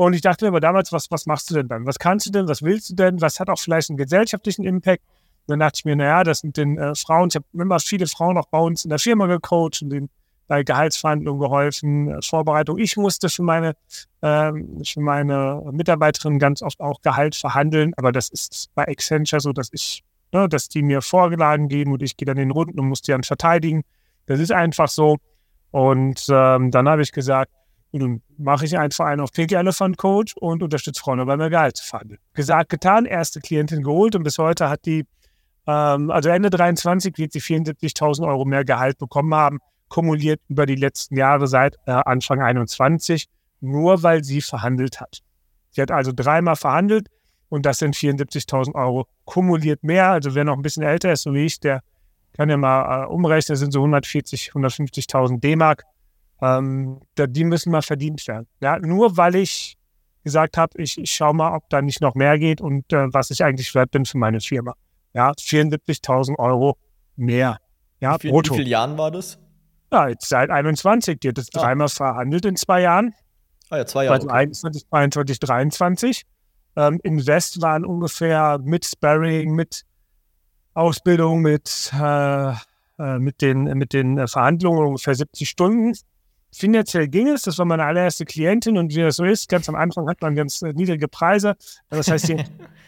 [0.00, 1.84] Und ich dachte mir aber damals, was, was machst du denn dann?
[1.84, 2.48] Was kannst du denn?
[2.48, 3.20] Was willst du denn?
[3.20, 5.02] Was hat auch vielleicht einen gesellschaftlichen Impact?
[5.46, 8.06] Und dann dachte ich mir, naja, das sind den äh, Frauen, ich habe immer viele
[8.06, 10.08] Frauen auch bei uns in der Firma gecoacht und den
[10.48, 12.78] bei Gehaltsverhandlungen geholfen, äh, Vorbereitung.
[12.78, 13.74] Ich musste für meine,
[14.22, 19.52] ähm, für meine Mitarbeiterin ganz oft auch Gehalt verhandeln, aber das ist bei Accenture so,
[19.52, 22.80] dass ich, ne, dass die mir Vorlagen geben und ich gehe dann in den Runden
[22.80, 23.82] und muss die dann verteidigen.
[24.24, 25.18] Das ist einfach so.
[25.72, 27.52] Und ähm, dann habe ich gesagt,
[27.92, 31.86] nun mache ich einen auf Pink Elephant Coach und unterstütze Frauen bei mir Gehalt zu
[31.86, 32.20] verhandeln.
[32.34, 35.06] Gesagt, getan, erste Klientin geholt und bis heute hat die,
[35.66, 39.58] ähm, also Ende 23 wird sie 74.000 Euro mehr Gehalt bekommen haben
[39.90, 43.26] kumuliert über die letzten Jahre seit äh, Anfang 21,
[43.60, 45.18] nur weil sie verhandelt hat.
[45.72, 47.08] Sie hat also dreimal verhandelt
[47.50, 50.08] und das sind 74.000 Euro kumuliert mehr.
[50.08, 51.82] Also wer noch ein bisschen älter ist, so wie ich, der
[52.32, 55.84] kann ja mal äh, umrechnen, das sind so 140, 150.000 D-Mark.
[56.42, 58.46] Ähm, die müssen mal verdient werden.
[58.60, 59.76] Ja, nur weil ich
[60.24, 63.30] gesagt habe, ich, ich schaue mal, ob da nicht noch mehr geht und äh, was
[63.30, 64.74] ich eigentlich wert bin für meine Firma.
[65.12, 66.76] Ja, 74.000 Euro
[67.16, 67.58] mehr.
[68.00, 68.54] Ja, wie, viel, brutto.
[68.54, 69.38] wie viele Jahren war das?
[69.92, 71.18] Ja, jetzt seit 21.
[71.20, 71.60] Die hat es ah.
[71.60, 73.14] dreimal verhandelt in zwei Jahren.
[73.70, 74.14] Ah ja, zwei Jahre.
[74.16, 74.36] Also okay.
[74.36, 76.22] 21, 22, 23.
[76.76, 79.84] Ähm, Invest waren ungefähr mit Sparring, mit
[80.74, 82.52] Ausbildung, mit, äh,
[82.98, 85.94] äh, mit den, mit den Verhandlungen ungefähr 70 Stunden.
[86.52, 89.74] Finanziell ging es, das war meine allererste Klientin und wie das so ist, ganz am
[89.74, 91.56] Anfang hat man ganz äh, niedrige Preise.
[91.88, 92.26] Das heißt,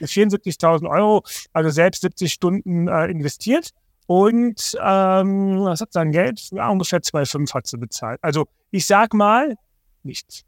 [0.01, 1.22] 74.000 Euro,
[1.53, 3.70] also selbst 70 Stunden äh, investiert
[4.07, 6.51] und ähm, was hat sein Geld?
[6.51, 8.18] Ja, ungefähr 2,5 hat sie bezahlt.
[8.22, 9.57] Also ich sag mal,
[10.03, 10.44] nichts.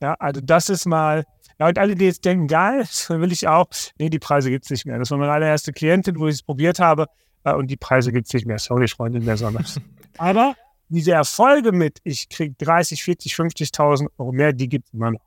[0.00, 1.24] Ja, also das ist mal,
[1.58, 3.66] ja, und alle, die jetzt denken, geil, will ich auch.
[3.98, 4.98] Nee, die Preise gibt es nicht mehr.
[4.98, 7.06] Das war meine allererste Klientin, wo ich es probiert habe.
[7.44, 8.58] Äh, und die Preise gibt es nicht mehr.
[8.58, 9.64] Sorry, Freundin der Sonne.
[10.18, 10.54] Aber
[10.88, 15.26] diese Erfolge mit, ich kriege 30, 40, 50.000 Euro mehr, die gibt es immer noch.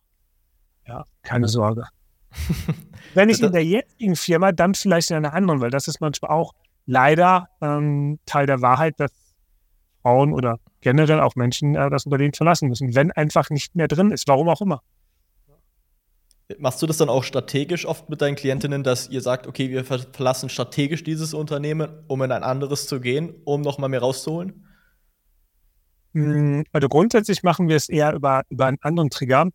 [0.87, 1.83] Ja, keine Sorge.
[3.13, 6.31] Wenn ich in der jetzigen Firma, dann vielleicht in einer anderen, weil das ist manchmal
[6.31, 6.53] auch
[6.85, 9.11] leider ähm, Teil der Wahrheit, dass
[10.01, 14.11] Frauen oder generell auch Menschen äh, das Unternehmen verlassen müssen, wenn einfach nicht mehr drin
[14.11, 14.81] ist, warum auch immer.
[16.57, 19.85] Machst du das dann auch strategisch oft mit deinen Klientinnen, dass ihr sagt, okay, wir
[19.85, 24.65] verlassen strategisch dieses Unternehmen, um in ein anderes zu gehen, um nochmal mehr rauszuholen?
[26.13, 29.49] Hm, also grundsätzlich machen wir es eher über, über einen anderen Trigger.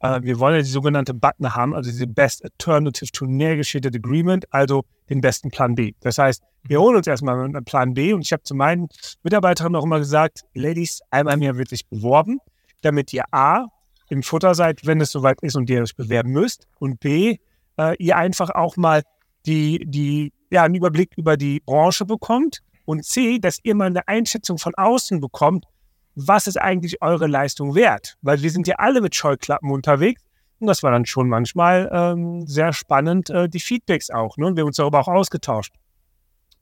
[0.00, 4.52] Äh, wir wollen ja die sogenannte Button haben, also diese Best Alternative to Negotiated Agreement,
[4.52, 5.92] also den besten Plan B.
[6.00, 6.82] Das heißt, wir mhm.
[6.82, 8.88] holen uns erstmal einen Plan B und ich habe zu meinen
[9.22, 12.38] Mitarbeiterinnen auch immer gesagt, Ladies, einmal mehr wirklich beworben,
[12.82, 13.66] damit ihr A,
[14.08, 17.38] im Futter seid, wenn es soweit ist und ihr euch bewerben müsst und B,
[17.78, 19.02] äh, ihr einfach auch mal
[19.46, 24.06] die, die, ja, einen Überblick über die Branche bekommt und C, dass ihr mal eine
[24.08, 25.64] Einschätzung von außen bekommt,
[26.26, 28.16] was ist eigentlich eure Leistung wert?
[28.22, 30.22] Weil wir sind ja alle mit Scheuklappen unterwegs.
[30.58, 34.36] Und das war dann schon manchmal ähm, sehr spannend, äh, die Feedbacks auch.
[34.36, 34.46] Ne?
[34.46, 35.74] Und wir haben uns darüber auch ausgetauscht.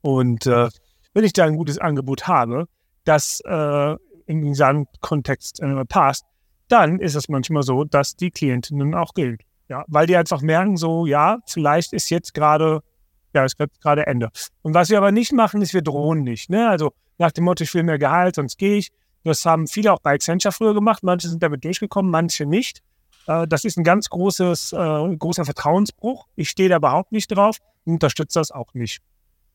[0.01, 0.69] Und äh,
[1.13, 2.67] wenn ich da ein gutes Angebot habe,
[3.03, 3.95] das äh,
[4.27, 6.23] in diesem Kontext äh, passt,
[6.69, 9.41] dann ist es manchmal so, dass die Klientinnen auch gilt.
[9.67, 12.81] Ja, weil die einfach merken, so, ja, vielleicht ist jetzt gerade,
[13.33, 14.29] ja, ist gerade Ende.
[14.61, 16.49] Und was wir aber nicht machen, ist, wir drohen nicht.
[16.49, 16.69] Ne?
[16.69, 18.89] Also nach dem Motto, ich will mehr Gehalt, sonst gehe ich.
[19.23, 21.03] Das haben viele auch bei Accenture früher gemacht.
[21.03, 22.81] Manche sind damit durchgekommen, manche nicht.
[23.27, 26.27] Äh, das ist ein ganz großes, äh, großer Vertrauensbruch.
[26.35, 29.01] Ich stehe da überhaupt nicht drauf und unterstütze das auch nicht.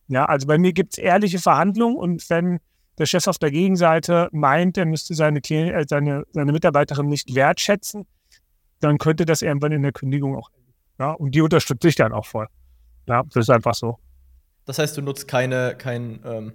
[0.08, 2.60] Ja, also bei mir gibt es ehrliche Verhandlungen und wenn
[2.98, 8.06] der Chef auf der Gegenseite meint, er müsste seine, äh, seine, seine Mitarbeiterin nicht wertschätzen,
[8.80, 10.74] dann könnte das irgendwann in der Kündigung auch enden.
[10.98, 12.46] Ja, und die unterstütze ich dann auch voll.
[13.08, 13.98] Ja, das ist einfach so.
[14.66, 16.52] Das heißt, du nutzt keine, kein ähm,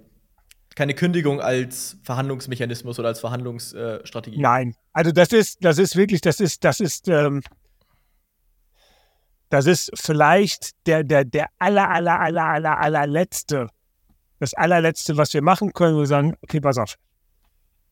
[0.76, 4.40] keine Kündigung als Verhandlungsmechanismus oder als Verhandlungsstrategie.
[4.40, 7.42] Nein, also das ist, das ist wirklich, das ist, das ist, ähm,
[9.48, 13.68] das ist vielleicht der, der, der aller, aller, aller, aller, allerletzte,
[14.38, 16.96] das allerletzte, was wir machen können, wo wir sagen, okay, pass auf.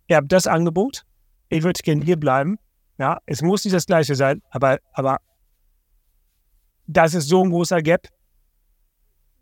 [0.06, 1.04] Ihr habt das Angebot,
[1.48, 2.58] ich würde gerne hier bleiben.
[2.96, 5.18] Ja, es muss nicht das gleiche sein, aber, aber
[6.86, 8.08] das ist so ein großer Gap.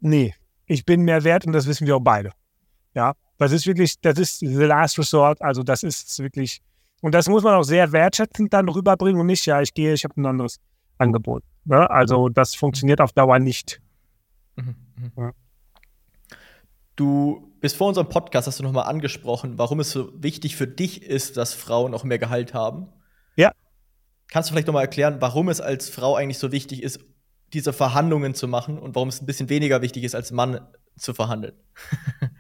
[0.01, 0.35] Nee,
[0.66, 2.33] ich bin mehr wert und das wissen wir auch beide.
[2.94, 5.40] Ja, das ist wirklich, das ist the last resort.
[5.42, 6.61] Also das ist wirklich,
[7.01, 10.05] und das muss man auch sehr wertschätzend dann rüberbringen und nicht, ja, ich gehe, ich
[10.05, 10.59] habe ein anderes
[10.99, 11.42] Angebot.
[11.64, 11.88] Ne?
[11.90, 13.81] Also das funktioniert auf Dauer nicht.
[14.57, 15.12] Mhm, mhm.
[15.16, 15.33] Ja.
[16.96, 21.03] Du bist vor unserem Podcast, hast du nochmal angesprochen, warum es so wichtig für dich
[21.03, 22.88] ist, dass Frauen auch mehr Gehalt haben.
[23.37, 23.53] Ja.
[24.29, 27.01] Kannst du vielleicht nochmal erklären, warum es als Frau eigentlich so wichtig ist,
[27.53, 30.61] diese Verhandlungen zu machen und warum es ein bisschen weniger wichtig ist, als Mann
[30.96, 31.55] zu verhandeln?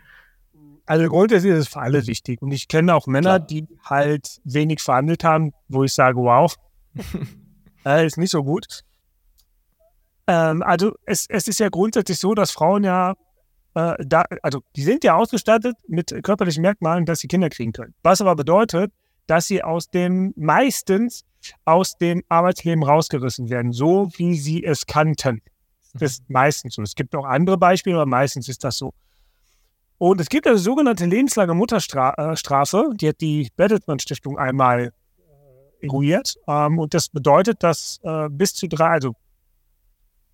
[0.86, 2.40] Also grundsätzlich ist es für alle wichtig.
[2.40, 3.46] Und ich kenne auch Männer, Klar.
[3.46, 6.54] die halt wenig verhandelt haben, wo ich sage, wow,
[7.84, 8.84] äh, ist nicht so gut.
[10.28, 13.14] Ähm, also es, es ist ja grundsätzlich so, dass Frauen ja
[13.74, 17.94] äh, da, also die sind ja ausgestattet mit körperlichen Merkmalen, dass sie Kinder kriegen können.
[18.02, 18.92] Was aber bedeutet,
[19.26, 21.24] dass sie aus dem meistens
[21.64, 25.42] aus dem Arbeitsleben rausgerissen werden, so wie sie es kannten.
[25.94, 26.82] Das ist meistens so.
[26.82, 28.92] Es gibt auch andere Beispiele, aber meistens ist das so.
[29.98, 34.92] Und es gibt eine sogenannte lebenslange Mutterstrafe, die hat die Bertelsmann Stiftung einmal
[35.80, 36.36] äh, eruiert.
[36.46, 39.14] Ähm, und das bedeutet, dass äh, bis zu drei, also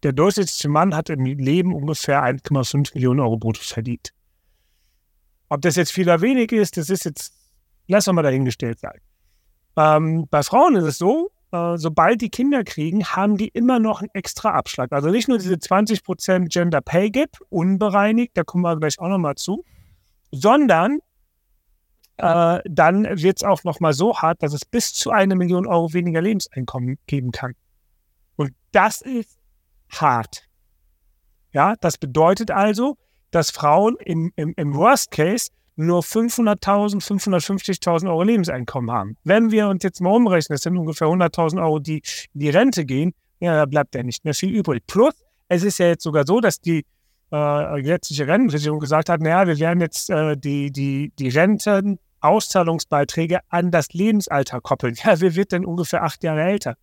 [0.03, 4.13] der durchschnittliche Mann hat im Leben ungefähr 1,5 Millionen Euro brutto verdient.
[5.49, 7.33] Ob das jetzt viel oder wenig ist, das ist jetzt,
[7.87, 9.01] lassen wir mal dahingestellt sein.
[9.77, 14.01] Ähm, bei Frauen ist es so, äh, sobald die Kinder kriegen, haben die immer noch
[14.01, 14.91] einen extra Abschlag.
[14.93, 19.35] Also nicht nur diese 20% Gender Pay Gap, unbereinigt, da kommen wir gleich auch nochmal
[19.35, 19.65] zu,
[20.31, 21.01] sondern
[22.17, 25.93] äh, dann wird es auch nochmal so hart, dass es bis zu eine Million Euro
[25.93, 27.55] weniger Lebenseinkommen geben kann.
[28.37, 29.39] Und das ist
[29.91, 30.49] hart.
[31.53, 32.97] Ja, das bedeutet also,
[33.31, 39.17] dass Frauen im, im, im Worst Case nur 500.000, 550.000 Euro Lebenseinkommen haben.
[39.25, 42.03] Wenn wir uns jetzt mal umrechnen, das sind ungefähr 100.000 Euro, die
[42.35, 44.87] in die Rente gehen, ja, da bleibt ja nicht mehr viel übrig.
[44.87, 45.15] Plus,
[45.49, 46.85] es ist ja jetzt sogar so, dass die
[47.31, 53.41] äh, gesetzliche Rentenversicherung gesagt hat, naja, wir werden jetzt äh, die, die, die Renten Auszahlungsbeiträge
[53.49, 54.95] an das Lebensalter koppeln.
[55.03, 56.77] Ja, wer wird denn ungefähr acht Jahre älter?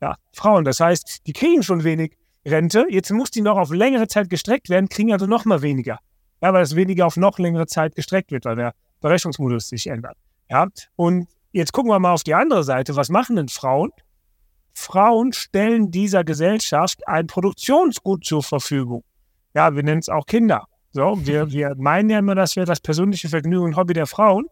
[0.00, 0.64] Ja, Frauen.
[0.64, 2.86] Das heißt, die kriegen schon wenig Rente.
[2.88, 5.98] Jetzt muss die noch auf längere Zeit gestreckt werden, kriegen also noch mal weniger.
[6.40, 10.16] Ja, weil das weniger auf noch längere Zeit gestreckt wird, weil der Berechnungsmodus sich ändert.
[10.50, 12.96] Ja, und jetzt gucken wir mal auf die andere Seite.
[12.96, 13.90] Was machen denn Frauen?
[14.74, 19.04] Frauen stellen dieser Gesellschaft ein Produktionsgut zur Verfügung.
[19.54, 20.66] Ja, wir nennen es auch Kinder.
[20.90, 24.46] So, wir, wir meinen ja immer, das wäre das persönliche Vergnügen und Hobby der Frauen.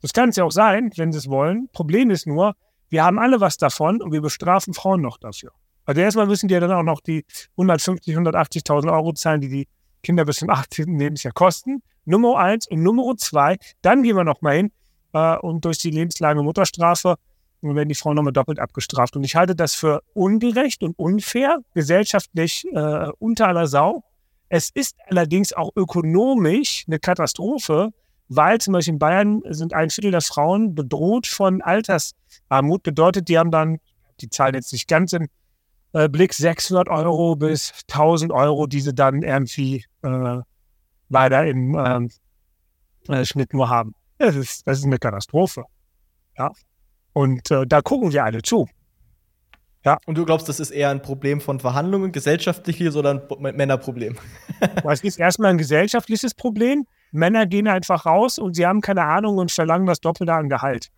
[0.00, 1.68] Das kann es ja auch sein, wenn sie es wollen.
[1.72, 2.54] Problem ist nur,
[2.88, 5.50] wir haben alle was davon und wir bestrafen Frauen noch dafür.
[5.84, 7.24] Also erstmal müssen die ja dann auch noch die
[7.56, 9.68] 150, 180.000 Euro zahlen, die die
[10.02, 10.98] Kinder bis zum 18.
[10.98, 11.82] Lebensjahr kosten.
[12.04, 14.72] Nummer eins und Nummer zwei, dann gehen wir noch mal hin
[15.12, 17.16] äh, und durch die lebenslange Mutterstrafe
[17.62, 19.16] dann werden die Frauen nochmal doppelt abgestraft.
[19.16, 24.02] Und ich halte das für ungerecht und unfair, gesellschaftlich äh, unter aller Sau.
[24.48, 27.90] Es ist allerdings auch ökonomisch eine Katastrophe,
[28.28, 32.82] weil zum Beispiel in Bayern sind ein Viertel der Frauen bedroht von Altersarmut.
[32.82, 33.78] Bedeutet, die haben dann,
[34.20, 35.28] die zahlen jetzt nicht ganz im
[35.92, 40.38] äh, Blick, 600 Euro bis 1000 Euro, die sie dann irgendwie äh,
[41.08, 42.10] leider im ähm,
[43.08, 43.94] äh, Schnitt nur haben.
[44.18, 45.64] Das ist, das ist eine Katastrophe.
[46.38, 46.50] Ja.
[47.12, 48.68] Und äh, da gucken wir alle zu.
[49.84, 49.98] Ja.
[50.06, 54.16] Und du glaubst, das ist eher ein Problem von Verhandlungen, gesellschaftliches oder ein Männerproblem?
[54.84, 56.86] es ist erstmal ein gesellschaftliches Problem.
[57.10, 60.88] Männer gehen einfach raus und sie haben keine Ahnung und verlangen das Doppelte an Gehalt.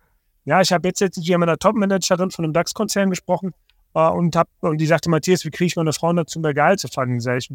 [0.45, 3.53] Ja, ich habe jetzt letztens hier mit einer Topmanagerin von einem DAX-Konzern gesprochen
[4.01, 6.87] und, hab, und die sagte, Matthias, wie kriege ich meine Frau dazu, mehr Gehalt zu
[6.87, 7.19] verlangen?
[7.19, 7.49] Sag ich,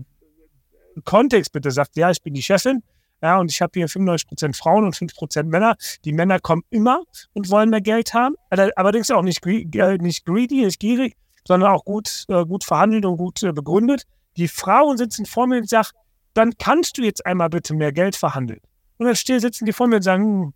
[1.04, 2.82] Kontext bitte, sagt, ja, ich bin die Chefin
[3.22, 5.76] ja, und ich habe hier 95% Frauen und 5% Männer.
[6.04, 7.02] Die Männer kommen immer
[7.34, 8.34] und wollen mehr Geld haben.
[8.48, 13.18] Allerdings auch nicht, äh, nicht greedy, nicht gierig, sondern auch gut, äh, gut verhandelt und
[13.18, 14.04] gut äh, begründet.
[14.36, 15.88] Die Frauen sitzen vor mir und sagen,
[16.32, 18.60] dann kannst du jetzt einmal bitte mehr Geld verhandeln.
[18.96, 20.54] Und dann still sitzen die vor mir und sagen, hm,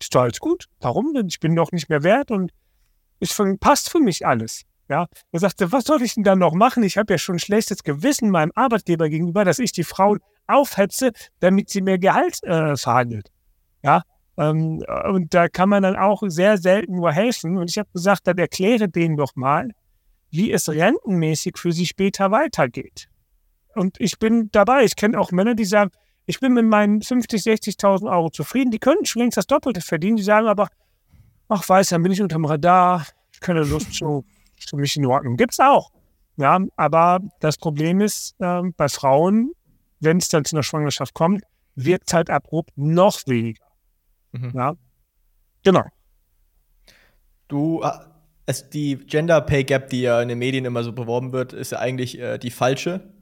[0.00, 0.66] ist doch alles gut.
[0.80, 1.28] Warum denn?
[1.28, 2.52] Ich bin doch nicht mehr wert und
[3.20, 4.62] es passt für mich alles.
[4.92, 6.82] Ja, er sagte, was soll ich denn dann noch machen?
[6.82, 11.12] Ich habe ja schon ein schlechtes Gewissen meinem Arbeitgeber gegenüber, dass ich die Frauen aufhetze,
[11.40, 13.30] damit sie mehr Gehalt äh, verhandelt.
[13.82, 14.02] Ja,
[14.36, 17.56] ähm, und da kann man dann auch sehr selten nur helfen.
[17.56, 19.70] Und ich habe gesagt, dann erkläre denen doch mal,
[20.30, 23.08] wie es rentenmäßig für sie später weitergeht.
[23.74, 24.84] Und ich bin dabei.
[24.84, 25.90] Ich kenne auch Männer, die sagen,
[26.26, 28.70] ich bin mit meinen 50, 60.000 Euro zufrieden.
[28.70, 30.18] Die können schon längst das Doppelte verdienen.
[30.18, 30.68] Die sagen aber,
[31.48, 33.06] ach weiß, dann bin ich unterm Radar.
[33.32, 34.26] Ich keine Lust zu
[34.70, 35.36] für mich in Ordnung.
[35.36, 35.90] Gibt es auch.
[36.36, 39.52] Ja, aber das Problem ist, äh, bei Frauen,
[40.00, 41.42] wenn es dann zu einer Schwangerschaft kommt,
[41.74, 43.64] wirkt es halt abrupt noch weniger.
[44.32, 44.52] Mhm.
[44.54, 44.74] Ja,
[45.62, 45.84] genau.
[47.48, 51.52] Du, also die Gender Pay Gap, die ja in den Medien immer so beworben wird,
[51.52, 53.12] ist ja eigentlich äh, die falsche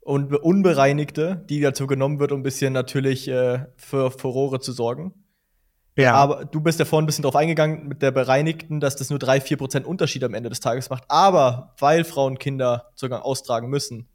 [0.00, 5.12] und unbereinigte, die dazu genommen wird, um ein bisschen natürlich äh, für Furore zu sorgen.
[5.98, 6.14] Ja.
[6.14, 9.18] Aber du bist ja vorhin ein bisschen drauf eingegangen mit der Bereinigten, dass das nur
[9.18, 11.04] 3, 4 Prozent Unterschied am Ende des Tages macht.
[11.08, 14.08] Aber weil Frauen Kinder Zugang austragen müssen,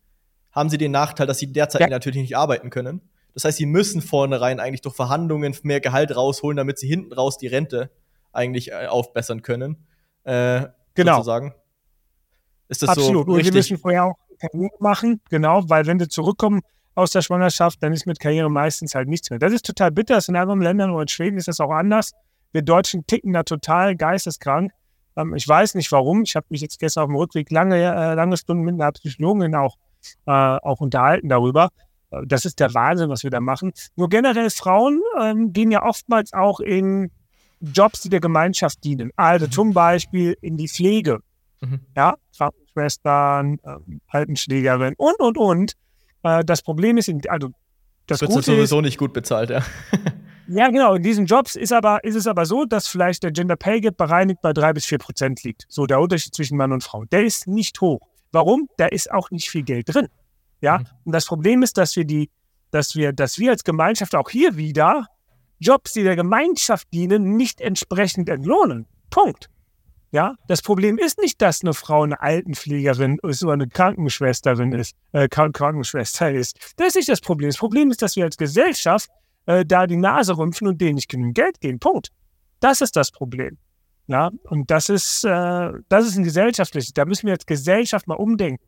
[0.54, 1.88] haben sie den Nachteil, dass sie derzeit ja.
[1.90, 3.02] natürlich nicht arbeiten können.
[3.34, 7.38] Das heißt, sie müssen vornherein eigentlich durch Verhandlungen mehr Gehalt rausholen, damit sie hinten raus
[7.38, 7.90] die Rente
[8.32, 9.86] eigentlich äh, aufbessern können.
[10.24, 11.16] Äh, genau.
[11.16, 11.54] Sozusagen.
[12.70, 13.28] Ist das Absolut.
[13.28, 13.50] so richtig?
[13.50, 14.16] Und wir müssen vorher auch
[14.80, 16.62] machen, genau, weil wenn sie zurückkommen,
[16.96, 19.40] aus der Schwangerschaft, dann ist mit Karriere meistens halt nichts mehr.
[19.40, 20.16] Das ist total bitter.
[20.16, 22.12] Das in anderen Ländern oder in Schweden ist das auch anders.
[22.52, 24.72] Wir Deutschen ticken da total geisteskrank.
[25.16, 26.24] Ähm, ich weiß nicht warum.
[26.24, 29.56] Ich habe mich jetzt gestern auf dem Rückweg lange, äh, lange Stunden mit einer Psychologin
[29.56, 29.76] auch,
[30.28, 31.70] äh, auch unterhalten darüber.
[32.12, 33.72] Äh, das ist der Wahnsinn, was wir da machen.
[33.96, 37.12] Nur generell Frauen ähm, gehen ja oftmals auch in
[37.60, 39.12] Jobs, die der Gemeinschaft dienen.
[39.16, 41.20] Also zum Beispiel in die Pflege.
[41.62, 41.80] Mhm.
[41.96, 43.78] Ja, Krankenschwestern, äh,
[44.08, 45.74] Altenschlägerin und, und, und.
[46.24, 47.50] Äh, das Problem ist, also
[48.08, 49.64] das wird sowieso ist, nicht gut bezahlt, ja.
[50.48, 50.96] ja, genau.
[50.96, 53.98] In diesen Jobs ist, aber, ist es aber so, dass vielleicht der Gender Pay Gap
[53.98, 55.66] bereinigt bei drei bis vier Prozent liegt.
[55.70, 57.06] So der Unterschied zwischen Mann und Frau.
[57.06, 58.02] Der ist nicht hoch.
[58.32, 58.68] Warum?
[58.78, 60.08] Da ist auch nicht viel Geld drin.
[60.60, 60.80] Ja.
[60.80, 60.86] Mhm.
[61.06, 62.30] Und das Problem ist, dass wir die,
[62.72, 65.08] dass wir, dass wir als Gemeinschaft auch hier wieder
[65.60, 68.86] Jobs, die der Gemeinschaft dienen, nicht entsprechend entlohnen.
[69.10, 69.50] Punkt.
[70.14, 74.96] Ja, das Problem ist nicht, dass eine Frau eine Altenpflegerin ist oder eine Krankenschwesterin ist,
[75.12, 76.76] äh, Krankenschwester ist.
[76.78, 77.50] Das ist nicht das Problem.
[77.50, 79.10] Das Problem ist, dass wir als Gesellschaft
[79.48, 81.80] äh, da die Nase rümpfen und denen nicht genügend Geld geben.
[81.80, 82.10] Punkt.
[82.60, 83.58] Das ist das Problem.
[84.06, 86.94] Ja, und das ist, äh, das ist ein gesellschaftliches.
[86.94, 88.64] Da müssen wir als Gesellschaft mal umdenken.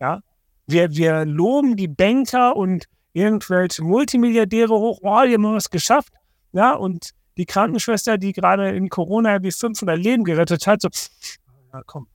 [0.00, 0.20] Ja,
[0.68, 6.12] wir, wir loben die Banker und irgendwelche Multimilliardäre hoch, oh, die haben was geschafft.
[6.52, 10.88] Ja, und die Krankenschwester, die gerade in Corona wie 500 Leben gerettet hat, so,
[11.72, 12.06] ja, komm,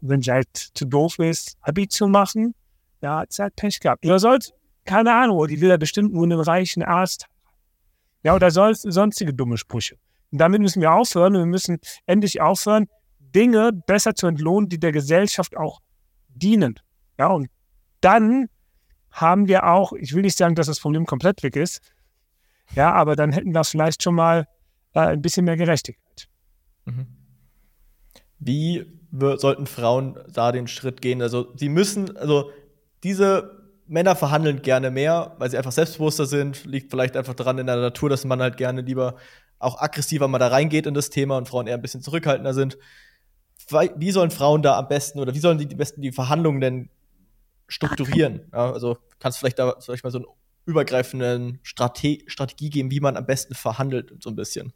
[0.00, 2.54] wenn sie halt zu doof ist, Abi zu machen,
[3.02, 4.04] ja, hat halt Pech gehabt.
[4.04, 4.52] Oder sollte,
[4.84, 7.26] keine Ahnung, die will ja bestimmt nur einen reichen Arzt.
[8.22, 9.96] Ja, oder sonst, sonstige dumme Sprüche.
[10.32, 12.88] Und damit müssen wir aufhören und wir müssen endlich aufhören,
[13.20, 15.80] Dinge besser zu entlohnen, die der Gesellschaft auch
[16.28, 16.80] dienen.
[17.18, 17.48] Ja, und
[18.00, 18.48] dann
[19.10, 21.80] haben wir auch, ich will nicht sagen, dass das Problem komplett weg ist,
[22.74, 24.46] ja, aber dann hätten wir vielleicht schon mal
[24.94, 26.28] äh, ein bisschen mehr Gerechtigkeit.
[26.84, 27.06] Mhm.
[28.38, 31.22] Wie sollten Frauen da den Schritt gehen?
[31.22, 32.50] Also, sie müssen, also
[33.02, 36.64] diese Männer verhandeln gerne mehr, weil sie einfach selbstbewusster sind.
[36.64, 39.16] Liegt vielleicht einfach daran in der Natur, dass man halt gerne lieber
[39.58, 42.78] auch aggressiver mal da reingeht in das Thema und Frauen eher ein bisschen zurückhaltender sind.
[43.96, 46.90] Wie sollen Frauen da am besten oder wie sollen die, die besten die Verhandlungen denn
[47.68, 48.48] strukturieren?
[48.52, 50.26] Ja, also kannst du vielleicht da vielleicht mal so einen
[50.66, 54.72] übergreifenden Strate Strategie geben, wie man am besten verhandelt, so ein bisschen.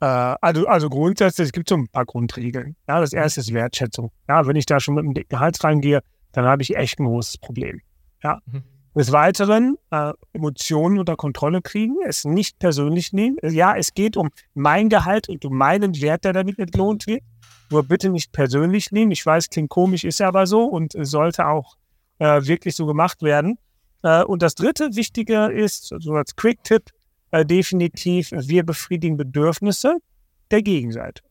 [0.00, 2.76] Äh, also, also grundsätzlich, es gibt so ein paar Grundregeln.
[2.88, 4.10] Ja, das erste ist Wertschätzung.
[4.28, 6.00] Ja, wenn ich da schon mit dem dicken Hals reingehe,
[6.32, 7.80] dann habe ich echt ein großes Problem.
[8.22, 8.38] Ja.
[8.46, 8.62] Mhm.
[8.94, 13.36] Des Weiteren äh, Emotionen unter Kontrolle kriegen, es nicht persönlich nehmen.
[13.42, 17.22] Ja, es geht um mein Gehalt und um meinen Wert, der damit entlohnt wird.
[17.70, 19.12] Nur bitte nicht persönlich nehmen.
[19.12, 21.76] Ich weiß, klingt komisch, ist aber so und sollte auch
[22.18, 23.58] äh, wirklich so gemacht werden.
[24.02, 26.90] Äh, und das dritte Wichtige ist, so als Quick-Tipp,
[27.30, 29.96] äh, definitiv, wir befriedigen Bedürfnisse
[30.50, 31.22] der Gegenseite.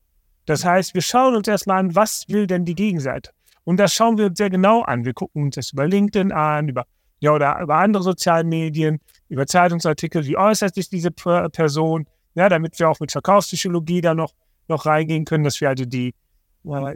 [0.46, 3.32] Das heißt, wir schauen uns erstmal an, was will denn die Gegenseite?
[3.64, 5.04] Und das schauen wir uns sehr genau an.
[5.04, 6.86] Wir gucken uns das über LinkedIn an, über,
[7.20, 12.80] ja, oder über andere sozialen Medien, über Zeitungsartikel, wie äußert sich diese Person, ja, damit
[12.80, 14.32] wir auch mit Verkaufspsychologie da noch,
[14.70, 16.14] noch reingehen können, dass wir also die,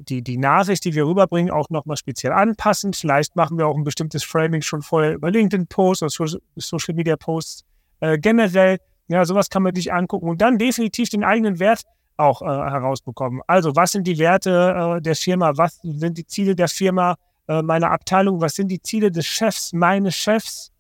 [0.01, 2.93] die, die Nachricht, die wir rüberbringen, auch nochmal speziell anpassen.
[2.93, 7.63] Vielleicht machen wir auch ein bestimmtes Framing schon vorher über LinkedIn-Posts oder Social-Media-Posts
[8.01, 8.79] äh, generell.
[9.07, 11.83] Ja, sowas kann man sich angucken und dann definitiv den eigenen Wert
[12.17, 13.41] auch äh, herausbekommen.
[13.47, 15.53] Also, was sind die Werte äh, der Firma?
[15.55, 17.15] Was sind die Ziele der Firma,
[17.47, 18.41] äh, meiner Abteilung?
[18.41, 20.71] Was sind die Ziele des Chefs, meines Chefs?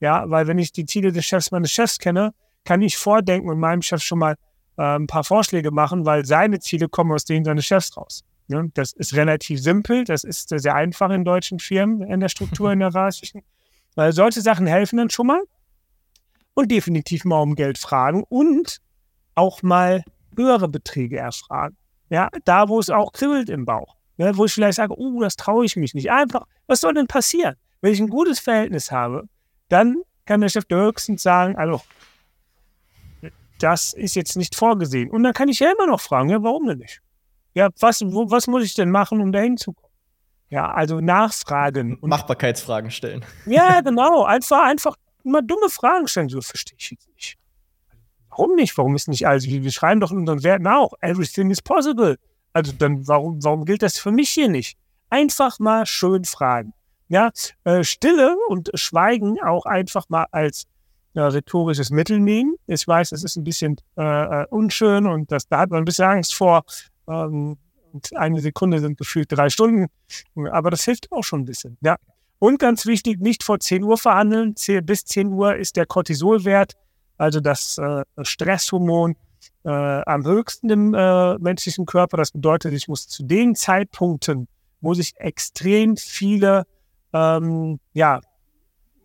[0.00, 2.32] Ja, weil wenn ich die Ziele des Chefs meines Chefs kenne,
[2.64, 4.34] kann ich vordenken und meinem Chef schon mal
[4.76, 8.24] äh, ein paar Vorschläge machen, weil seine Ziele kommen aus denen seines Chefs raus.
[8.48, 12.72] Ja, das ist relativ simpel, das ist sehr einfach in deutschen Firmen in der Struktur,
[12.72, 13.42] in der hierarchischen.
[13.94, 15.42] Weil solche Sachen helfen dann schon mal
[16.54, 18.78] und definitiv mal um Geld fragen und
[19.34, 20.02] auch mal
[20.36, 21.76] höhere Beträge erfragen.
[22.10, 23.96] Ja, da, wo es auch kribbelt im Bauch.
[24.16, 26.10] Ja, wo ich vielleicht sage, oh, das traue ich mich nicht.
[26.10, 27.54] Einfach, was soll denn passieren?
[27.80, 29.28] Wenn ich ein gutes Verhältnis habe,
[29.68, 31.82] dann kann der Chef höchstens sagen, also,
[33.60, 35.10] das ist jetzt nicht vorgesehen.
[35.10, 37.00] Und dann kann ich ja immer noch fragen, ja, warum denn nicht?
[37.58, 39.92] Ja, was, wo, was muss ich denn machen, um dahin zu kommen?
[40.48, 41.98] Ja, also nachfragen.
[42.02, 43.24] Machbarkeitsfragen stellen.
[43.46, 44.22] Ja, genau.
[44.22, 44.94] Einfach, einfach
[45.24, 46.28] mal dumme Fragen stellen.
[46.28, 47.36] So verstehe ich jetzt nicht.
[48.28, 48.78] Warum nicht?
[48.78, 49.48] Warum ist nicht alles?
[49.48, 52.16] Wir schreiben doch in unseren Werten auch, everything is possible.
[52.52, 54.78] Also dann, warum, warum gilt das für mich hier nicht?
[55.10, 56.74] Einfach mal schön fragen.
[57.08, 57.32] Ja,
[57.64, 60.62] äh, Stille und Schweigen auch einfach mal als
[61.14, 62.54] äh, rhetorisches Mittel nehmen.
[62.68, 64.02] Ich weiß, es ist ein bisschen äh,
[64.42, 66.62] äh, unschön und das, da hat man ein bisschen Angst vor.
[67.08, 67.56] Ähm,
[67.92, 69.86] und eine Sekunde sind gefühlt drei Stunden.
[70.52, 71.78] Aber das hilft auch schon ein bisschen.
[71.80, 71.96] Ja.
[72.38, 74.54] Und ganz wichtig, nicht vor 10 Uhr verhandeln.
[74.84, 76.76] Bis 10 Uhr ist der Cortisolwert
[77.18, 79.16] also das äh, Stresshormon
[79.64, 82.16] äh, am höchsten im äh, menschlichen Körper.
[82.16, 84.48] Das bedeutet, ich muss zu den Zeitpunkten,
[84.80, 86.64] muss ich extrem viele,
[87.12, 88.20] ähm, ja,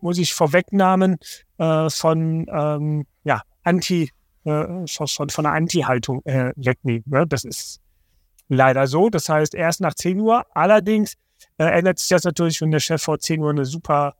[0.00, 1.16] muss ich Vorwegnahmen
[1.56, 4.10] von, ähm, ja, Anti,
[4.42, 7.04] von, von einer Anti-Haltung wegnehmen.
[7.06, 7.26] Ne?
[7.26, 7.80] Das ist
[8.48, 9.08] leider so.
[9.10, 10.44] Das heißt, erst nach 10 Uhr.
[10.54, 11.14] Allerdings
[11.58, 14.14] äh, ändert sich das natürlich, wenn der Chef vor 10 Uhr eine super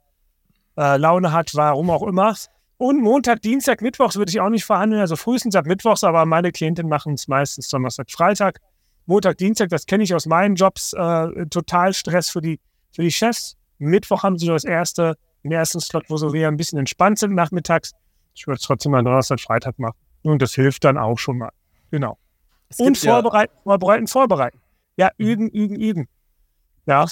[0.77, 2.35] äh, Laune hat, warum auch immer.
[2.77, 6.51] Und Montag, Dienstag, Mittwochs würde ich auch nicht verhandeln, also frühestens ab Mittwochs, aber meine
[6.51, 8.61] Klienten machen es meistens Donnerstag, Freitag.
[9.07, 12.59] Montag, Dienstag, das kenne ich aus meinen Jobs, äh, total Stress für die,
[12.91, 13.57] für die Chefs.
[13.79, 17.35] Mittwoch haben sie das erste, den ersten Slot, wo sie wieder ein bisschen entspannt sind
[17.35, 17.93] nachmittags.
[18.35, 19.97] Ich würde es trotzdem mal Donnerstag, Freitag machen.
[20.23, 21.51] Und das hilft dann auch schon mal.
[21.91, 22.19] Genau.
[22.79, 24.61] Und vorbereiten, ja vorbereiten, vorbereiten.
[24.97, 26.09] Ja, üben, üben, üben.
[26.87, 27.07] Ja.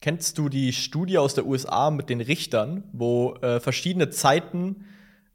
[0.00, 4.86] Kennst du die Studie aus der USA mit den Richtern, wo äh, verschiedene Zeiten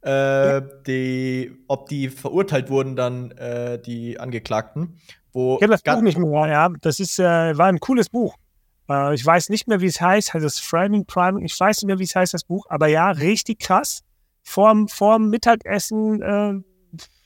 [0.02, 5.00] äh, die, ob die verurteilt wurden, dann äh, die Angeklagten.
[5.32, 6.70] Wo ich kenne das Buch nicht mehr, ja.
[6.82, 8.36] Das ist, äh, war ein cooles Buch.
[8.90, 10.34] Äh, ich weiß nicht mehr, wie es heißt.
[10.34, 11.46] Heißt es Framing Priming?
[11.46, 12.66] Ich weiß nicht mehr, wie es heißt, das Buch.
[12.70, 14.02] Aber ja, richtig krass.
[14.44, 16.54] Vorm, vorm Mittagessen äh,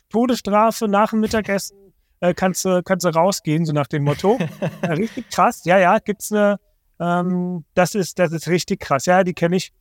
[0.10, 1.87] Todesstrafe, nach dem Mittagessen
[2.20, 4.38] äh, kannst, du, kannst du rausgehen, so nach dem Motto.
[4.84, 5.62] richtig krass.
[5.66, 6.60] Ja, ja, gibt's eine.
[7.00, 9.06] Ähm, das, ist, das ist richtig krass.
[9.06, 9.72] Ja, die kenne ich.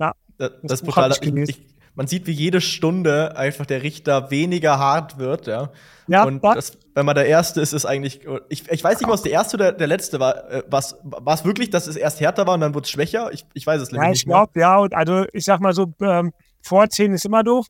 [0.00, 1.12] Ja, das, das, das brutal.
[1.12, 5.70] Ich, ich, man sieht, wie jede Stunde einfach der Richter weniger hart wird, ja.
[6.08, 8.20] Ja, und das, wenn man der Erste ist, ist eigentlich.
[8.48, 10.50] Ich, ich weiß nicht, was der Erste oder der Letzte war.
[10.50, 13.32] Äh, was war es wirklich, dass es erst härter war und dann wurde es schwächer?
[13.32, 14.18] Ich, ich weiß es ja, nicht.
[14.18, 16.32] Ich glaube, ja, und also ich sag mal so, ähm,
[16.62, 17.66] vor 10 ist immer doof.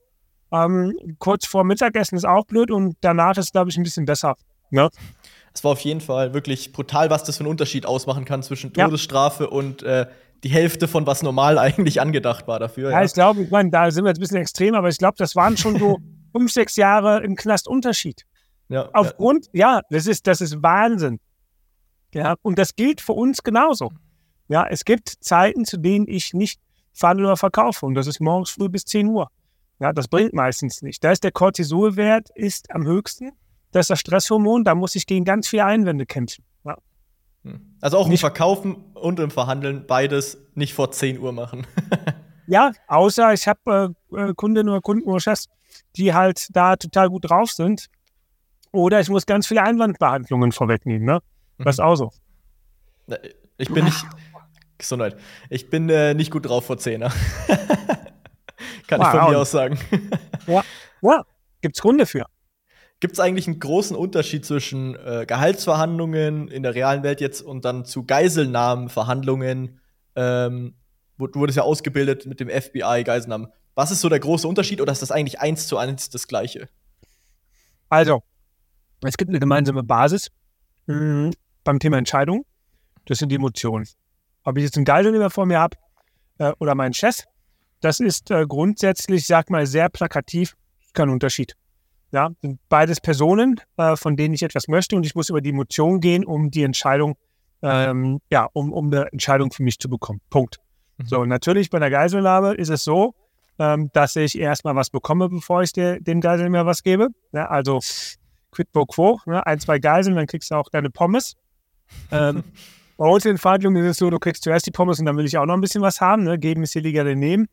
[0.52, 4.36] Ähm, kurz vor Mittagessen ist auch blöd und danach ist, glaube ich, ein bisschen besser.
[4.70, 4.88] Ne?
[5.54, 8.72] Es war auf jeden Fall wirklich brutal, was das für einen Unterschied ausmachen kann zwischen
[8.72, 9.50] Todesstrafe ja.
[9.50, 10.06] und äh,
[10.44, 12.90] die Hälfte von was normal eigentlich angedacht war dafür.
[12.90, 13.04] Ja, ja.
[13.04, 15.34] ich glaube, ich meine, da sind wir jetzt ein bisschen extrem, aber ich glaube, das
[15.34, 15.98] waren schon so
[16.32, 18.22] fünf, sechs Jahre im Knast Unterschied.
[18.68, 19.76] Ja, Aufgrund, ja.
[19.76, 21.20] ja, das ist, das ist Wahnsinn.
[22.12, 23.90] Ja, und das gilt für uns genauso.
[24.48, 26.60] Ja, es gibt Zeiten, zu denen ich nicht
[26.92, 27.84] verhandle oder verkaufe.
[27.86, 29.28] Und das ist morgens früh bis 10 Uhr.
[29.78, 31.04] Ja, das bringt meistens nicht.
[31.04, 33.32] Da ist der Cortisolwert ist am höchsten.
[33.72, 34.64] Das ist das Stresshormon.
[34.64, 36.44] Da muss ich gegen ganz viele Einwände kämpfen.
[36.64, 36.78] Ja.
[37.44, 37.76] Hm.
[37.80, 41.66] Also auch im Verkaufen und im Verhandeln beides nicht vor 10 Uhr machen.
[42.46, 45.48] ja, außer ich habe äh, äh, Kundinnen oder Kunden oder Chefs,
[45.96, 47.88] die halt da total gut drauf sind.
[48.72, 51.04] Oder ich muss ganz viele Einwandbehandlungen vorwegnehmen.
[51.04, 51.20] Ne?
[51.58, 51.84] Das ist mhm.
[51.84, 52.10] auch so.
[53.58, 54.04] Ich bin nicht.
[54.78, 55.16] Gesundheit.
[55.48, 57.10] Ich bin äh, nicht gut drauf vor Zehner.
[58.86, 59.06] Kann wow.
[59.14, 59.78] ich von mir aus sagen.
[60.46, 60.62] ja.
[61.02, 61.24] ja.
[61.60, 62.26] Gibt es Gründe für?
[63.00, 67.64] Gibt es eigentlich einen großen Unterschied zwischen äh, Gehaltsverhandlungen in der realen Welt jetzt und
[67.64, 69.80] dann zu Geiselnahmenverhandlungen?
[70.14, 70.74] Ähm,
[71.18, 73.48] du wurdest ja ausgebildet mit dem FBI Geiselnahmen.
[73.74, 76.68] Was ist so der große Unterschied oder ist das eigentlich eins zu eins das Gleiche?
[77.90, 78.22] Also,
[79.02, 80.28] es gibt eine gemeinsame Basis
[80.86, 81.32] mh,
[81.64, 82.46] beim Thema Entscheidung.
[83.04, 83.86] Das sind die Emotionen.
[84.44, 85.76] Ob ich jetzt einen Geiselnehmer vor mir habe
[86.38, 87.24] äh, oder meinen Chef,
[87.80, 90.56] das ist äh, grundsätzlich, sag mal, sehr plakativ,
[90.92, 91.56] kein Unterschied.
[92.12, 95.50] Ja, sind beides Personen, äh, von denen ich etwas möchte und ich muss über die
[95.50, 97.16] Emotionen gehen, um die Entscheidung,
[97.62, 100.20] ähm, ja, um, um eine Entscheidung für mich zu bekommen.
[100.30, 100.58] Punkt.
[100.98, 101.06] Mhm.
[101.06, 103.14] So, natürlich bei der Geiselnahme ist es so,
[103.58, 107.08] ähm, dass ich erstmal was bekomme, bevor ich der, dem Geiselnehmer was gebe.
[107.32, 107.80] Ja, also
[108.52, 109.44] quid pro quo, ne?
[109.46, 111.34] ein, zwei Geiseln, dann kriegst du auch deine Pommes.
[112.10, 112.42] Ähm,
[112.96, 115.26] bei uns in Verhandlungen ist es so, du kriegst zuerst die Pommes und dann will
[115.26, 116.24] ich auch noch ein bisschen was haben.
[116.24, 116.38] Ne?
[116.38, 117.46] Geben ist billiger denn nehmen.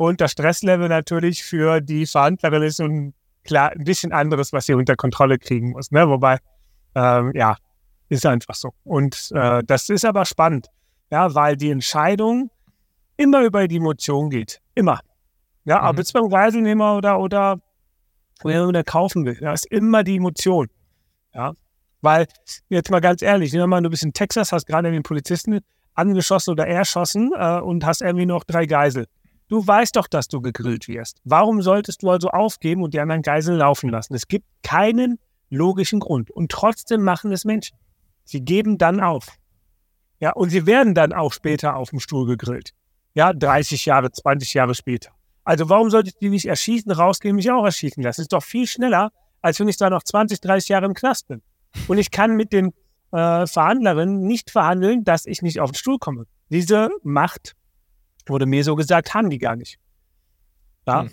[0.00, 3.12] Und das Stresslevel natürlich für die Verhandlerin ist ein,
[3.44, 5.90] klar, ein bisschen anderes, was sie unter Kontrolle kriegen muss.
[5.90, 6.08] Ne?
[6.08, 6.38] Wobei,
[6.94, 7.54] ähm, ja,
[8.08, 8.70] ist einfach so.
[8.82, 10.68] Und äh, das ist aber spannend,
[11.10, 12.50] ja, weil die Entscheidung
[13.18, 14.62] immer über die Emotion geht.
[14.74, 15.00] Immer.
[15.66, 15.88] Ja, mhm.
[15.88, 17.60] ob jetzt beim Geiselnehmer oder, oder
[18.42, 19.36] wer oder kaufen will.
[19.38, 20.70] Da ist immer die Emotion.
[21.34, 21.52] Ja,
[22.00, 22.26] weil,
[22.70, 25.60] jetzt mal ganz ehrlich, nehmen wir mal, du bist in Texas, hast gerade den Polizisten
[25.92, 29.06] angeschossen oder erschossen äh, und hast irgendwie noch drei Geisel.
[29.50, 31.20] Du weißt doch, dass du gegrillt wirst.
[31.24, 34.14] Warum solltest du also aufgeben und die anderen Geisel laufen lassen?
[34.14, 35.18] Es gibt keinen
[35.50, 36.30] logischen Grund.
[36.30, 37.76] Und trotzdem machen es Menschen.
[38.22, 39.26] Sie geben dann auf.
[40.20, 42.74] Ja, und sie werden dann auch später auf dem Stuhl gegrillt.
[43.14, 45.10] Ja, 30 Jahre, 20 Jahre später.
[45.42, 48.20] Also warum sollte ich die erschießen, rausgehen, mich auch erschießen lassen?
[48.20, 49.10] Ist doch viel schneller,
[49.42, 51.42] als wenn ich da noch 20, 30 Jahre im Knast bin.
[51.88, 52.72] Und ich kann mit den
[53.10, 56.26] äh, Verhandlerinnen nicht verhandeln, dass ich nicht auf den Stuhl komme.
[56.50, 57.56] Diese Macht,
[58.30, 59.78] wurde mir so gesagt, haben die gar nicht.
[60.86, 61.10] Ja, hm.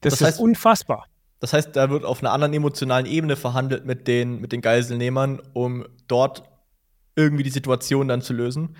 [0.00, 1.06] das, das heißt, ist unfassbar.
[1.40, 5.40] Das heißt, da wird auf einer anderen emotionalen Ebene verhandelt mit den, mit den Geiselnehmern,
[5.52, 6.44] um dort
[7.16, 8.76] irgendwie die Situation dann zu lösen.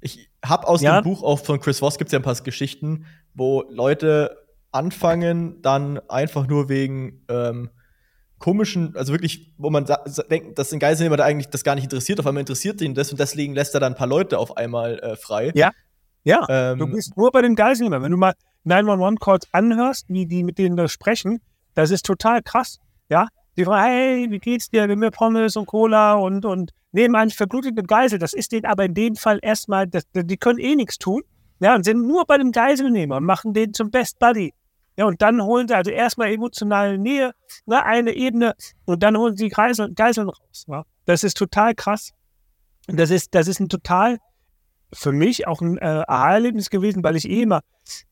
[0.00, 1.00] Ich habe aus ja.
[1.00, 4.36] dem Buch auch von Chris Voss gibt es ja ein paar Geschichten, wo Leute
[4.70, 7.70] anfangen, dann einfach nur wegen ähm,
[8.38, 9.86] komischen, also wirklich, wo man
[10.30, 13.10] denkt, dass ein Geiselnehmer da eigentlich das gar nicht interessiert, auf einmal interessiert ihn das
[13.10, 15.52] und deswegen lässt er dann ein paar Leute auf einmal äh, frei.
[15.54, 15.72] Ja.
[16.24, 16.46] Ja.
[16.48, 18.02] Ähm, du bist nur bei den Geiselnehmern.
[18.02, 18.34] Wenn du mal
[18.66, 21.40] 911-Calls anhörst, wie die mit denen da sprechen,
[21.74, 22.78] das ist total krass.
[23.08, 23.28] Ja.
[23.56, 24.86] Die fragen, hey, wie geht's dir?
[24.86, 28.18] Nimm mir Pommes und Cola und, und nehmen einen verbluteten Geisel.
[28.18, 31.22] Das ist denen aber in dem Fall erstmal, das, die können eh nichts tun.
[31.60, 34.54] Ja, und sind nur bei dem Geiselnehmer und machen den zum Best Buddy.
[34.96, 37.32] Ja, und dann holen sie also erstmal emotionale Nähe,
[37.66, 38.54] ne, eine Ebene,
[38.84, 40.64] und dann holen sie Geisel, Geiseln raus.
[40.66, 40.84] Ja.
[41.04, 42.12] Das ist total krass.
[42.88, 44.18] Das ist, das ist ein total,
[44.92, 47.60] für mich auch ein äh, Aha-Erlebnis gewesen, weil ich eh immer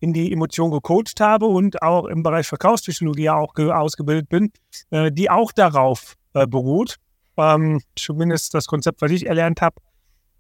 [0.01, 4.53] in die Emotion gecoacht habe und auch im Bereich Verkaufspsychologie auch ausgebildet bin,
[4.91, 6.97] äh, die auch darauf äh, beruht.
[7.37, 9.77] Ähm, zumindest das Konzept, was ich erlernt habe,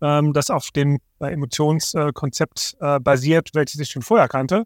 [0.00, 4.64] ähm, das auf dem äh, Emotionskonzept äh, basiert, welches ich schon vorher kannte.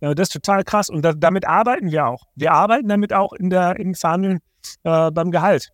[0.00, 0.90] Ja, das ist total krass.
[0.90, 2.24] Und da, damit arbeiten wir auch.
[2.36, 4.38] Wir arbeiten damit auch in der, im Verhandeln
[4.84, 5.70] äh, beim Gehalt.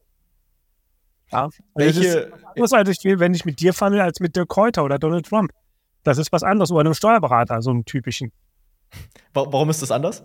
[1.34, 1.48] Ja.
[1.74, 5.26] Welche, das ist anderes, wenn ich mit dir verhandle, als mit Dirk Kräuter oder Donald
[5.26, 5.50] Trump.
[6.04, 6.70] Das ist was anderes.
[6.70, 8.32] Oder einem Steuerberater, so einem typischen.
[9.32, 10.24] Warum ist das anders?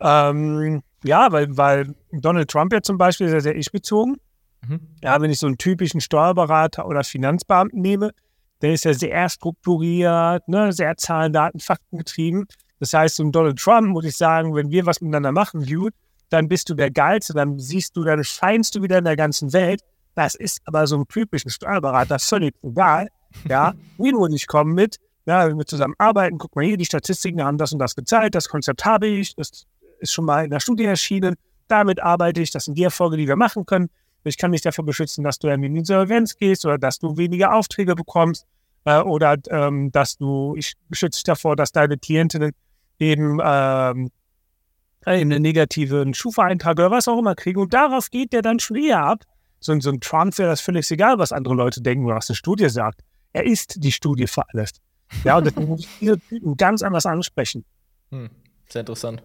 [0.00, 4.16] Ähm, ja, weil, weil Donald Trump ja zum Beispiel sehr, sehr ich-bezogen.
[4.66, 4.80] Mhm.
[5.02, 8.10] Ja, wenn ich so einen typischen Steuerberater oder Finanzbeamten nehme,
[8.60, 12.46] der ist ja sehr strukturiert, ne, sehr Zahlen, Daten, Fakten getrieben.
[12.80, 15.94] Das heißt, so ein Donald Trump, muss ich sagen, wenn wir was miteinander machen, Dude,
[16.28, 19.52] dann bist du der Geilste, dann siehst du, dann scheinst du wieder in der ganzen
[19.52, 19.82] Welt.
[20.18, 23.08] Das ist aber so einem typischen Steuerberater völlig egal.
[23.48, 24.96] Ja, wie nur nicht kommen mit,
[25.26, 28.34] ja, wenn wir zusammen arbeiten, guck mal hier, die Statistiken haben das und das gezeigt,
[28.34, 29.66] das Konzept habe ich, das
[30.00, 31.36] ist schon mal in der Studie erschienen,
[31.68, 33.90] damit arbeite ich, das sind die Erfolge, die wir machen können.
[34.24, 37.54] Ich kann dich dafür beschützen, dass du in die Insolvenz gehst oder dass du weniger
[37.54, 38.44] Aufträge bekommst
[38.86, 42.50] äh, oder ähm, dass du, ich beschütze dich davor, dass deine Klientinnen
[42.98, 44.10] eben ähm,
[45.04, 47.60] einen negativen Schufa-Eintrag oder was auch immer kriegen.
[47.60, 49.22] Und darauf geht der dann schon eher ab.
[49.60, 52.36] So, so ein Trump wäre das völlig egal, was andere Leute denken oder was eine
[52.36, 53.02] Studie sagt.
[53.32, 54.72] Er ist die Studie für alles.
[55.24, 57.64] Ja, und das muss ich diese Typen ganz anders ansprechen.
[58.10, 58.30] Hm,
[58.68, 59.22] sehr interessant.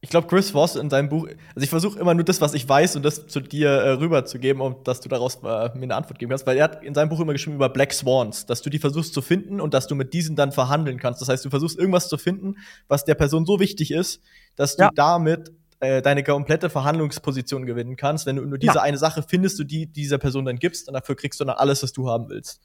[0.00, 2.68] Ich glaube, Chris Voss in seinem Buch, also ich versuche immer nur das, was ich
[2.68, 6.20] weiß und das zu dir äh, rüberzugeben, um dass du daraus äh, mir eine Antwort
[6.20, 8.70] geben kannst, weil er hat in seinem Buch immer geschrieben über Black Swans, dass du
[8.70, 11.20] die versuchst zu finden und dass du mit diesen dann verhandeln kannst.
[11.20, 14.20] Das heißt, du versuchst irgendwas zu finden, was der Person so wichtig ist,
[14.54, 14.90] dass du ja.
[14.94, 15.50] damit
[15.80, 18.26] äh, deine komplette Verhandlungsposition gewinnen kannst.
[18.26, 18.82] Wenn du nur diese ja.
[18.82, 21.82] eine Sache findest, du die dieser Person dann gibst und dafür kriegst du dann alles,
[21.82, 22.60] was du haben willst.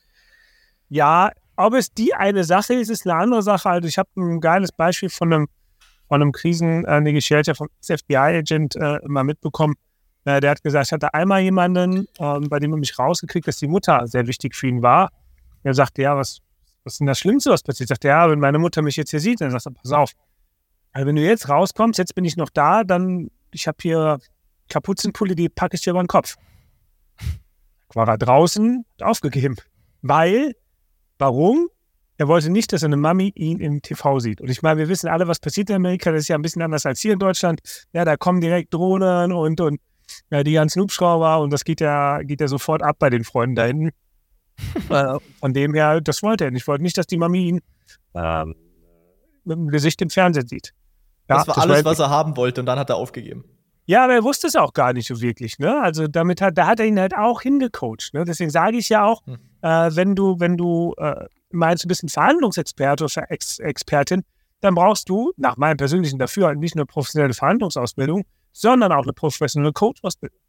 [0.90, 3.70] Ja, ob es die eine Sache ist, ist eine andere Sache.
[3.70, 5.48] Also ich habe ein geiles Beispiel von einem
[6.08, 9.76] von einem Krisennegotiator, äh, vom FBI-Agent äh, mal mitbekommen.
[10.26, 13.58] Äh, der hat gesagt, ich hatte einmal jemanden, äh, bei dem er mich rausgekriegt, dass
[13.58, 15.10] die Mutter sehr wichtig für ihn war.
[15.64, 16.42] Er sagte, ja, was,
[16.84, 17.90] was ist denn das Schlimmste, was passiert?
[17.90, 20.12] Sagt ja, wenn meine Mutter mich jetzt hier sieht, dann sagt er, pass auf.
[20.96, 24.18] Also wenn du jetzt rauskommst, jetzt bin ich noch da, dann, ich habe hier
[24.70, 26.38] Kapuzenpulli, die packe ich dir über den Kopf.
[27.94, 29.58] War er draußen aufgegeben.
[30.02, 30.54] Weil,
[31.18, 31.68] warum?
[32.18, 34.40] Er wollte nicht, dass seine Mami ihn im TV sieht.
[34.40, 36.14] Und ich meine, wir wissen alle, was passiert in Amerika.
[36.14, 37.60] Das ist ja ein bisschen anders als hier in Deutschland.
[37.92, 39.82] Ja, da kommen direkt Drohnen und, und
[40.32, 43.56] ja, die ganzen Hubschrauber und das geht ja, geht ja sofort ab bei den Freunden
[43.56, 43.90] da hinten.
[44.90, 46.62] äh, von dem her, das wollte er nicht.
[46.62, 47.62] Ich wollte nicht, dass die Mami ihn
[48.14, 48.46] äh,
[49.44, 50.74] mit dem Gesicht im Fernsehen sieht.
[51.30, 53.46] Ja, das war das alles, war was er haben wollte und dann hat er aufgegeben.
[53.88, 55.60] Ja, aber er wusste es auch gar nicht so wirklich.
[55.60, 55.80] Ne?
[55.82, 58.14] Also damit hat, da hat er ihn halt auch hingecoacht.
[58.14, 58.26] Ne?
[58.26, 59.38] Deswegen sage ich ja auch, hm.
[59.62, 64.24] äh, wenn du, wenn du äh, meinst, du bist ein Verhandlungsexperte oder Ex Expertin,
[64.62, 69.74] dann brauchst du, nach meinem persönlichen Dafürhalten, nicht nur professionelle Verhandlungsausbildung, sondern auch eine professionelle
[69.74, 70.40] Coach-Ausbildung.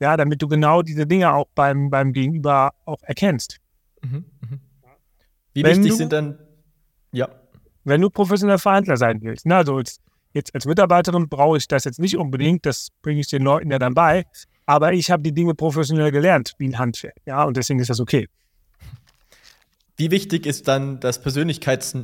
[0.00, 3.58] Ja, damit du genau diese Dinge auch beim, beim Gegenüber auch erkennst.
[4.02, 4.58] Mhm, mh.
[5.54, 6.38] Wie wenn wichtig du, sind dann,
[7.12, 7.28] ja.
[7.84, 10.00] Wenn du professioneller Verhandler sein willst, na, also jetzt,
[10.34, 13.78] jetzt als Mitarbeiterin brauche ich das jetzt nicht unbedingt, das bringe ich den Leuten ja
[13.78, 14.24] dann bei,
[14.66, 18.00] aber ich habe die Dinge professionell gelernt, wie ein Handwerk, ja, und deswegen ist das
[18.00, 18.28] okay.
[19.96, 21.96] Wie wichtig ist dann, dass Persönlichkeits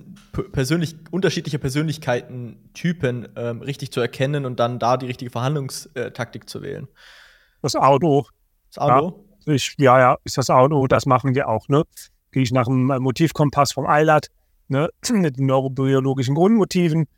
[0.52, 6.86] persönlich, unterschiedliche Persönlichkeiten-Typen ähm, richtig zu erkennen und dann da die richtige Verhandlungstaktik zu wählen?
[7.62, 8.26] Das Auto.
[8.68, 9.24] Das Auto?
[9.44, 11.82] Ja, ich, ja, ja, ist das Auto, das machen wir auch, ne?
[12.30, 14.28] Gehe ich nach dem Motivkompass vom Eilat,
[14.68, 14.88] ne?
[15.10, 17.08] Mit neurobiologischen Grundmotiven,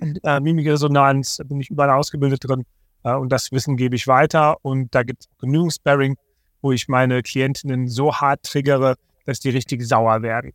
[0.00, 2.64] äh, Mimikresonanz, bin ich überall ausgebildet drin.
[3.02, 4.56] Äh, und das Wissen gebe ich weiter.
[4.62, 6.16] Und da gibt es genügend Sparring,
[6.62, 10.52] wo ich meine Klientinnen so hart triggere, dass die richtig sauer werden.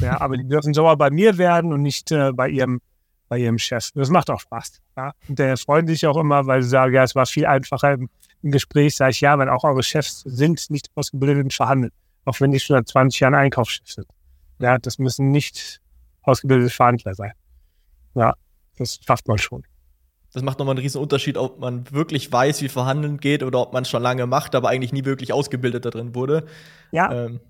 [0.00, 2.80] Ja, aber die dürfen sauer bei mir werden und nicht äh, bei ihrem
[3.32, 3.88] bei ihrem Chef.
[3.94, 4.82] Das macht auch Spaß.
[4.94, 5.12] Ja?
[5.26, 8.10] Und der freut sich auch immer, weil sie sagen, ja, es war viel einfacher im,
[8.42, 8.94] im Gespräch.
[8.94, 11.92] Sage ich, ja, weil auch eure Chefs sind nicht ausgebildet und verhandeln.
[12.26, 14.06] Auch wenn die schon seit 20 Jahren Einkaufschef sind.
[14.58, 15.80] Ja, das müssen nicht
[16.24, 17.32] ausgebildete Verhandler sein.
[18.14, 18.34] Ja,
[18.78, 19.64] das schafft man schon.
[20.32, 23.72] Das macht nochmal einen riesen Unterschied, ob man wirklich weiß, wie Verhandeln geht oder ob
[23.74, 26.46] man es schon lange macht, aber eigentlich nie wirklich ausgebildet da drin wurde.
[26.90, 27.12] Ja.
[27.12, 27.40] Ähm,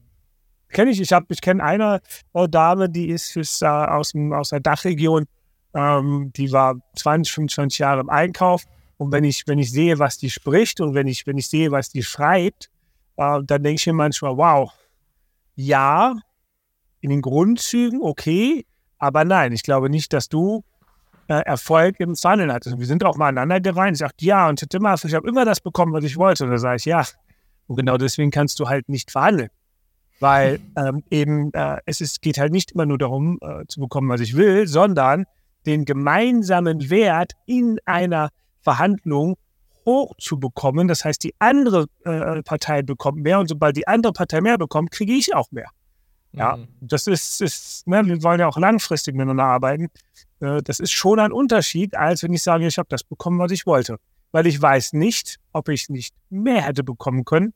[0.69, 1.01] kenne ich.
[1.01, 2.01] Ich, ich kenne eine
[2.33, 5.27] oh, Dame, die ist fürs, äh, aus, dem, aus der Dachregion,
[5.75, 8.65] ähm, die war 20, 25 Jahre im Einkauf.
[8.97, 11.71] Und wenn ich, wenn ich sehe, was die spricht und wenn ich, wenn ich sehe,
[11.71, 12.69] was die schreibt,
[13.17, 14.73] äh, dann denke ich mir manchmal, wow,
[15.55, 16.17] ja,
[17.01, 18.65] in den Grundzügen okay,
[18.99, 20.72] aber nein, ich glaube nicht, dass du äh,
[21.29, 22.79] Erfolg im Verhandeln hattest.
[22.79, 23.97] Wir sind auch mal aneinander gereint.
[23.97, 26.45] Ich sagte, ja, und ich habe immer das bekommen, was ich wollte.
[26.45, 27.05] Und da sage ich, ja.
[27.67, 29.49] Und genau deswegen kannst du halt nicht verhandeln
[30.23, 34.09] weil ähm, eben äh, es ist, geht halt nicht immer nur darum, äh, zu bekommen,
[34.09, 35.25] was ich will, sondern
[35.67, 39.37] den gemeinsamen Wert in einer Verhandlung
[39.85, 40.87] hochzubekommen.
[40.87, 44.93] Das heißt, die andere äh, Partei bekommt mehr und sobald die andere Partei mehr bekommt,
[44.93, 45.69] kriege ich auch mehr.
[46.31, 46.69] Ja, mhm.
[46.81, 49.89] das ist, ist ne, wir wollen ja auch langfristig miteinander arbeiten.
[50.43, 53.53] Äh, das ist schon ein Unterschied, als wenn ich sage, ich habe das bekommen, was
[53.53, 53.97] ich wollte.
[54.33, 57.55] Weil ich weiß nicht, ob ich nicht mehr hätte bekommen können,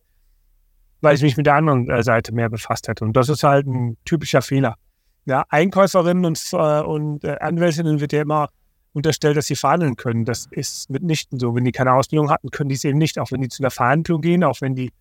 [1.01, 3.05] weil ich mich mit der anderen äh, Seite mehr befasst hätte.
[3.05, 4.77] Und das ist halt ein typischer Fehler.
[5.25, 8.49] Ja, Einkäuferinnen und, äh, und äh, Anwältinnen wird ja immer
[8.93, 10.25] unterstellt, dass sie verhandeln können.
[10.25, 11.55] Das ist mitnichten so.
[11.55, 13.19] Wenn die keine Ausbildung hatten, können die es eben nicht.
[13.19, 14.93] Auch wenn die zu einer Verhandlung gehen, auch wenn die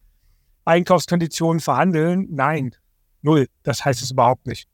[0.65, 2.27] Einkaufskonditionen verhandeln.
[2.31, 2.75] Nein,
[3.21, 3.47] null.
[3.63, 4.67] Das heißt es überhaupt nicht.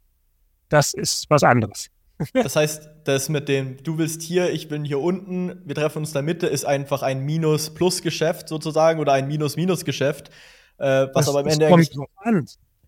[0.69, 1.89] Das ist was anderes.
[2.33, 6.09] Das heißt, das mit dem, du willst hier, ich bin hier unten, wir treffen uns
[6.09, 10.29] in der Mitte, ist einfach ein Minus-Plus-Geschäft sozusagen oder ein Minus-Minus-Geschäft.
[10.77, 11.91] Äh, was das, aber am Ende eigentlich.
[12.17, 12.45] An.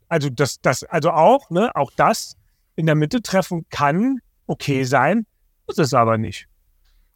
[0.07, 2.35] Also, das, das, also auch, ne, auch das
[2.75, 5.25] in der Mitte treffen kann okay sein,
[5.67, 6.47] muss es aber nicht.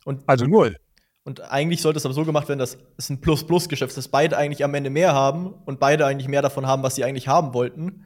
[0.06, 0.78] Und, also null.
[1.24, 4.38] Und eigentlich sollte es aber so gemacht werden, dass es ein Plus-Plus-Geschäft ist, dass beide
[4.38, 7.54] eigentlich am Ende mehr haben und beide eigentlich mehr davon haben, was sie eigentlich haben
[7.54, 8.06] wollten.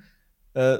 [0.55, 0.79] Äh,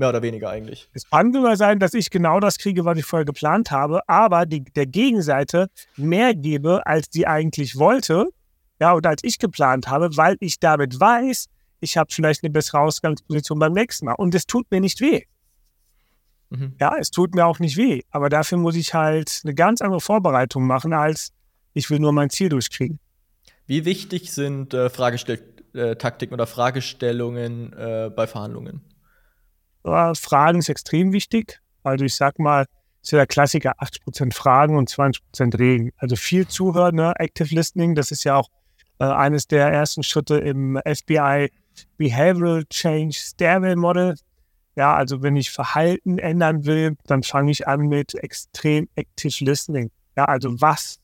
[0.00, 0.88] mehr oder weniger eigentlich.
[0.92, 4.46] Es kann sogar sein, dass ich genau das kriege, was ich vorher geplant habe, aber
[4.46, 8.26] die, der Gegenseite mehr gebe, als die eigentlich wollte,
[8.80, 11.48] ja, und als ich geplant habe, weil ich damit weiß,
[11.80, 14.14] ich habe vielleicht eine bessere Ausgangsposition beim nächsten Mal.
[14.14, 15.22] Und es tut mir nicht weh.
[16.50, 16.74] Mhm.
[16.80, 18.02] Ja, es tut mir auch nicht weh.
[18.10, 21.32] Aber dafür muss ich halt eine ganz andere Vorbereitung machen, als
[21.72, 22.98] ich will nur mein Ziel durchkriegen.
[23.66, 28.82] Wie wichtig sind äh, Fragetaktiken äh, oder Fragestellungen äh, bei Verhandlungen?
[29.84, 31.60] Ja, Fragen ist extrem wichtig.
[31.82, 32.66] Also ich sag mal,
[33.02, 35.90] ist ja der Klassiker 80% Fragen und 20% Reden.
[35.96, 37.14] Also viel zuhören, ne?
[37.18, 38.48] Active Listening, das ist ja auch
[38.98, 41.50] äh, eines der ersten Schritte im FBI
[41.96, 44.14] Behavioral Change Stairway Model.
[44.76, 49.90] Ja, also wenn ich Verhalten ändern will, dann fange ich an mit extrem Active Listening.
[50.16, 51.00] Ja, also was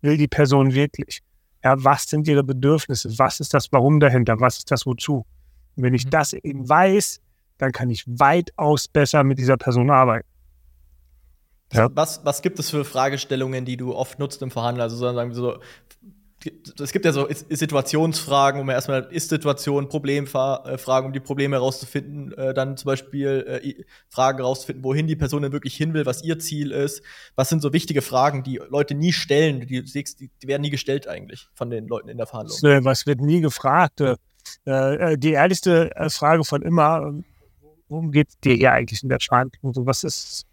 [0.00, 1.22] will die Person wirklich?
[1.64, 3.18] Ja, was sind ihre Bedürfnisse?
[3.18, 4.40] Was ist das Warum dahinter?
[4.40, 5.24] Was ist das Wozu?
[5.76, 6.10] Und wenn ich mhm.
[6.10, 7.20] das eben weiß,
[7.62, 10.26] dann kann ich weitaus besser mit dieser Person arbeiten.
[11.72, 11.88] Ja.
[11.94, 14.82] Was, was gibt es für Fragestellungen, die du oft nutzt im Verhandeln?
[14.82, 15.58] Also sagen wir so,
[16.80, 22.76] es gibt ja so Situationsfragen, man erstmal Ist-Situation, Problemfragen, um die Probleme herauszufinden, äh, dann
[22.76, 26.72] zum Beispiel äh, Fragen herauszufinden, wohin die Person denn wirklich hin will, was ihr Ziel
[26.72, 27.02] ist.
[27.36, 31.48] Was sind so wichtige Fragen, die Leute nie stellen, die, die, werden nie gestellt eigentlich
[31.54, 32.84] von den Leuten in der Verhandlung.
[32.84, 34.00] Was wird nie gefragt?
[34.00, 34.16] Äh,
[34.64, 37.14] äh die ehrlichste äh, Frage von immer,
[37.92, 39.72] worum geht es dir hier eigentlich in der Verhandlung?
[39.86, 40.46] Was ist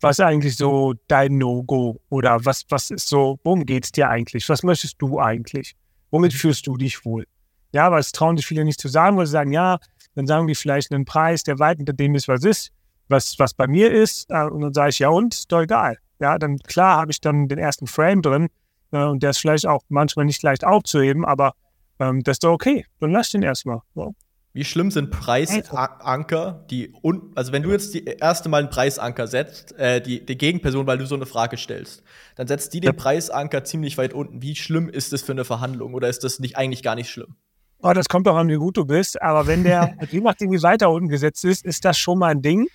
[0.00, 2.00] was ist eigentlich so dein No-Go?
[2.08, 4.48] Oder was, was ist so, worum geht es dir eigentlich?
[4.48, 5.74] Was möchtest du eigentlich?
[6.10, 6.36] Womit mhm.
[6.36, 7.26] fühlst du dich wohl?
[7.72, 9.78] Ja, weil es trauen sich viele nicht zu sagen, weil sie sagen, ja,
[10.14, 12.70] dann sagen die vielleicht einen Preis, der weit unter dem ist, was ist,
[13.08, 14.30] was, was bei mir ist.
[14.30, 15.98] Äh, und dann sage ich, ja und, ist doch egal.
[16.20, 18.48] Ja, dann klar habe ich dann den ersten Frame drin
[18.92, 21.54] äh, und der ist vielleicht auch manchmal nicht leicht aufzuheben, aber
[21.98, 22.86] ähm, das ist doch okay.
[23.00, 23.80] Dann lass den erstmal.
[23.94, 24.10] Ja.
[24.58, 29.28] Wie schlimm sind Preisanker, die un also wenn du jetzt die erste Mal einen Preisanker
[29.28, 32.02] setzt, äh, die, die Gegenperson, weil du so eine Frage stellst,
[32.34, 34.42] dann setzt die den Preisanker ziemlich weit unten.
[34.42, 37.36] Wie schlimm ist das für eine Verhandlung oder ist das nicht eigentlich gar nicht schlimm?
[37.82, 39.22] Oh, das kommt doch an, wie gut du bist.
[39.22, 42.42] Aber wenn der, je nachdem, wie weiter unten gesetzt ist, ist das schon mal ein
[42.42, 42.66] Ding.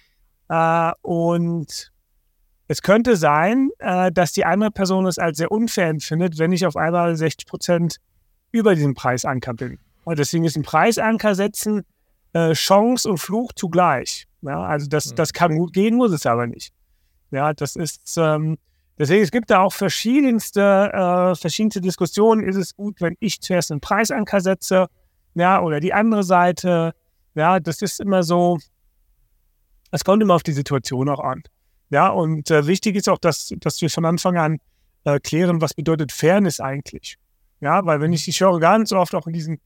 [0.47, 1.91] Äh, und
[2.69, 6.65] es könnte sein, äh, dass die andere Person es als sehr unfair empfindet, wenn ich
[6.65, 7.97] auf einmal 60 Prozent
[8.53, 9.79] über diesem Preisanker bin.
[10.03, 11.85] Und deswegen ist ein Preisanker setzen
[12.33, 14.27] äh, Chance und Fluch zugleich.
[14.41, 15.15] Ja, also das, hm.
[15.15, 16.73] das kann gut gehen, muss es aber nicht.
[17.31, 18.57] Ja, das ist, ähm,
[18.97, 22.43] deswegen, es gibt da auch verschiedenste, äh, verschiedenste Diskussionen.
[22.43, 24.87] Ist es gut, wenn ich zuerst einen Preisanker setze,
[25.35, 26.93] ja, oder die andere Seite?
[27.35, 28.59] Ja, das ist immer so,
[29.91, 31.43] es kommt immer auf die Situation auch an.
[31.89, 34.57] Ja, und äh, wichtig ist auch, dass, dass wir von Anfang an
[35.03, 37.17] äh, klären, was bedeutet Fairness eigentlich.
[37.61, 39.59] Ja, weil wenn ich, ich höre ganz oft auch in diesen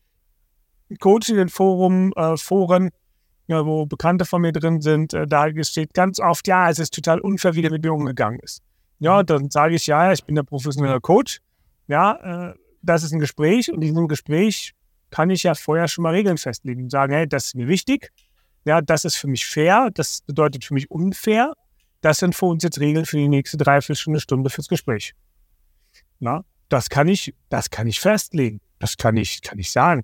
[0.95, 2.91] Coaching-Forum, äh, Foren,
[3.47, 6.93] ja, wo Bekannte von mir drin sind, äh, da steht ganz oft, ja, es ist
[6.93, 8.61] total unfair, wie der mit mir umgegangen ist.
[8.99, 11.39] Ja, dann sage ich, ja, ich bin der professionelle Coach.
[11.88, 14.73] Ja, äh, das ist ein Gespräch und in diesem Gespräch
[15.09, 18.11] kann ich ja vorher schon mal Regeln festlegen und sagen, hey, das ist mir wichtig.
[18.65, 21.53] Ja, das ist für mich fair, das bedeutet für mich unfair.
[22.01, 25.13] Das sind für uns jetzt Regeln für die nächste Dreiviertelstunde, Stunde fürs Gespräch.
[26.19, 28.59] Na, das kann ich, das kann ich festlegen.
[28.79, 30.03] Das kann ich, kann ich sagen.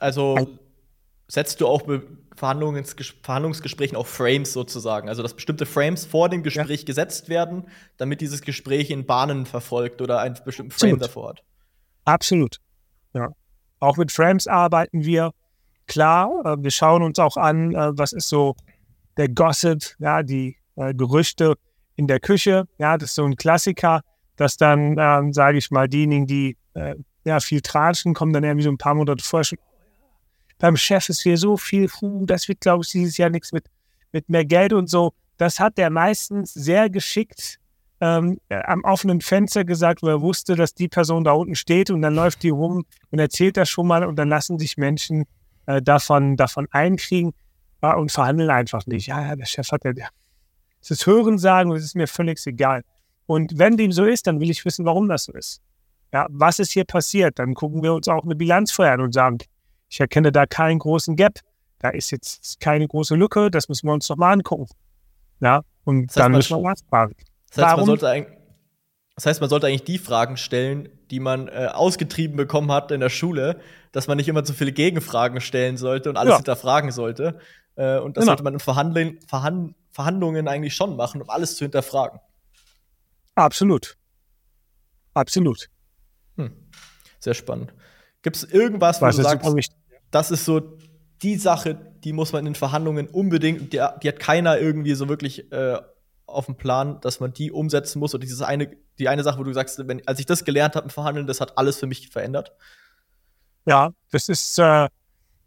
[0.00, 0.58] Also
[1.28, 2.00] setzt du auch bei
[2.36, 6.86] Verhandlungs Verhandlungsgesprächen auch Frames sozusagen, also dass bestimmte Frames vor dem Gespräch ja.
[6.86, 7.64] gesetzt werden,
[7.96, 11.02] damit dieses Gespräch in Bahnen verfolgt oder einen bestimmten Frame Absolut.
[11.02, 11.42] davor hat.
[12.04, 12.58] Absolut.
[13.12, 13.30] Ja.
[13.80, 15.32] Auch mit Frames arbeiten wir.
[15.86, 18.54] Klar, äh, wir schauen uns auch an, äh, was ist so
[19.16, 21.54] der Gossip, ja, die äh, Gerüchte
[21.96, 22.68] in der Küche.
[22.78, 24.02] Ja, das ist so ein Klassiker,
[24.36, 26.94] dass dann, ähm, sage ich mal, diejenigen, die äh,
[27.24, 29.58] ja, viel tratschen, kommen dann irgendwie so ein paar Monate vorher schon,
[30.58, 33.66] beim Chef ist hier so viel, puh, das wird, glaube ich, dieses Jahr nichts mit,
[34.12, 35.12] mit mehr Geld und so.
[35.36, 37.58] Das hat er meistens sehr geschickt
[38.00, 41.90] ähm, äh, am offenen Fenster gesagt, weil er wusste, dass die Person da unten steht
[41.90, 45.24] und dann läuft die rum und erzählt das schon mal und dann lassen sich Menschen
[45.66, 47.34] äh, davon, davon einkriegen
[47.82, 49.06] äh, und verhandeln einfach nicht.
[49.06, 50.08] Ja, ja, der Chef hat ja,
[50.80, 52.82] es ist Hören sagen und es ist mir völlig egal.
[53.26, 55.60] Und wenn dem so ist, dann will ich wissen, warum das so ist.
[56.12, 57.38] Ja, was ist hier passiert?
[57.38, 59.38] Dann gucken wir uns auch eine Bilanz vorher an und sagen,
[59.88, 61.40] ich erkenne da keinen großen Gap.
[61.78, 63.50] Da ist jetzt keine große Lücke.
[63.50, 64.66] Das müssen wir uns doch mal angucken.
[65.40, 67.14] Ja, und das heißt, dann müssen wir was fragen.
[67.50, 68.26] Das heißt, man sollte
[69.14, 73.00] das heißt, man sollte eigentlich die Fragen stellen, die man äh, ausgetrieben bekommen hat in
[73.00, 73.58] der Schule,
[73.90, 76.36] dass man nicht immer zu viele Gegenfragen stellen sollte und alles ja.
[76.36, 77.40] hinterfragen sollte.
[77.74, 78.30] Äh, und das genau.
[78.30, 82.20] sollte man in Verhandlungen, Verhand Verhandlungen eigentlich schon machen, um alles zu hinterfragen.
[83.34, 83.96] Absolut.
[85.14, 85.68] Absolut.
[86.36, 86.52] Hm.
[87.18, 87.74] Sehr spannend.
[88.22, 89.44] Gibt es irgendwas, wo Was du sagst?
[90.10, 90.78] Das ist so
[91.22, 95.50] die Sache, die muss man in Verhandlungen unbedingt, die, die hat keiner irgendwie so wirklich
[95.52, 95.78] äh,
[96.26, 98.14] auf dem Plan, dass man die umsetzen muss.
[98.14, 100.84] Und dieses eine, die eine Sache, wo du sagst, wenn, als ich das gelernt habe
[100.84, 102.52] im Verhandeln, das hat alles für mich verändert.
[103.66, 104.88] Ja, das ist, äh,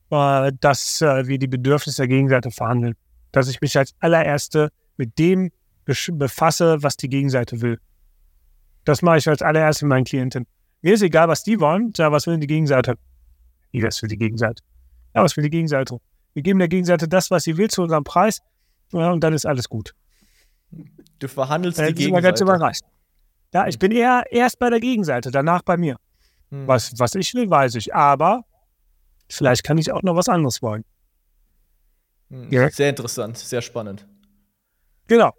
[0.09, 2.95] äh, dass äh, wir die Bedürfnisse der Gegenseite verhandeln.
[3.32, 5.51] Dass ich mich als allererste mit dem
[5.86, 7.80] befasse, was die Gegenseite will.
[8.86, 10.47] Das mache ich als allererste mit meinen Klienten.
[10.82, 12.95] Mir ist egal, was die wollen, was will die Gegenseite?
[13.72, 14.64] Wie, was will die Gegenseite?
[15.16, 15.98] Ja, was will die Gegenseite?
[16.34, 18.40] Wir geben der Gegenseite das, was sie will, zu unserem Preis,
[18.94, 19.94] ja, und dann ist alles gut.
[21.20, 22.58] Du verhandelst Äh, die immer ganz Gegenseite.
[22.58, 22.82] überrascht.
[23.54, 25.98] Ja, ich bin eher erst bei der Gegenseite, danach bei mir.
[26.50, 26.68] Hm.
[26.68, 27.94] Was, was ich will, weiß ich.
[27.94, 28.44] Aber
[29.30, 30.86] vielleicht kann ich auch noch was anderes wollen.
[32.30, 32.50] Hm.
[32.52, 32.70] Ja.
[32.70, 34.08] Sehr interessant, sehr spannend.
[35.08, 35.34] Genau.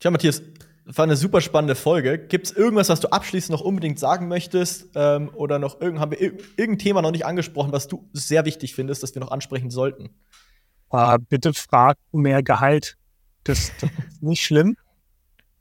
[0.00, 0.42] Tja, Matthias,
[0.84, 2.18] war eine super spannende Folge.
[2.18, 4.90] Gibt es irgendwas, was du abschließend noch unbedingt sagen möchtest?
[4.94, 8.44] Ähm, oder noch irgend, haben wir ir irgendein Thema noch nicht angesprochen, was du sehr
[8.44, 10.10] wichtig findest, das wir noch ansprechen sollten?
[10.90, 12.96] Äh, bitte frag um mehr Gehalt.
[13.44, 14.76] Das, das ist nicht schlimm.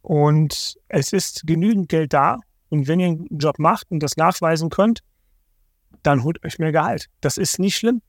[0.01, 2.39] Und es ist genügend Geld da.
[2.69, 5.01] Und wenn ihr einen Job macht und das nachweisen könnt,
[6.03, 7.07] dann holt euch mehr Gehalt.
[7.22, 8.01] Das ist nicht schlimm.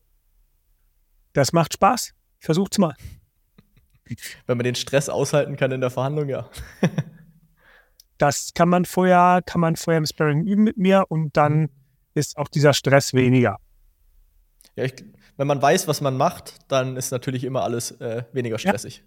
[1.32, 2.12] Das macht Spaß.
[2.40, 2.94] Versucht's mal.
[4.46, 6.48] Wenn man den Stress aushalten kann in der Verhandlung, ja.
[8.18, 11.70] Das kann man vorher, kann man vorher im Sparring üben mit mir und dann
[12.14, 13.56] ist auch dieser Stress weniger.
[14.76, 14.94] ja ich,
[15.36, 18.58] wenn man weiß, was man macht, dann ist natürlich immer alles äh, weniger Ja.
[18.70, 19.02] stressig.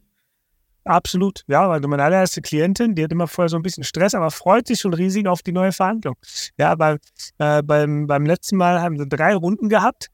[0.83, 4.29] Absolut, ja, weil meine allererste Klientin, die hat immer vorher so ein bisschen Stress, aber
[4.29, 6.15] freut sich schon riesig auf die neue Verhandlung.
[6.57, 6.97] Ja, bei,
[7.39, 10.09] äh, beim, beim letzten Mal haben sie drei Runden gehabt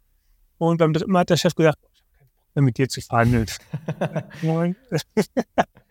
[0.60, 1.80] und beim dritten Mal hat der Chef gesagt,
[2.56, 3.46] mit dir zu verhandeln.
[4.42, 4.76] Moin.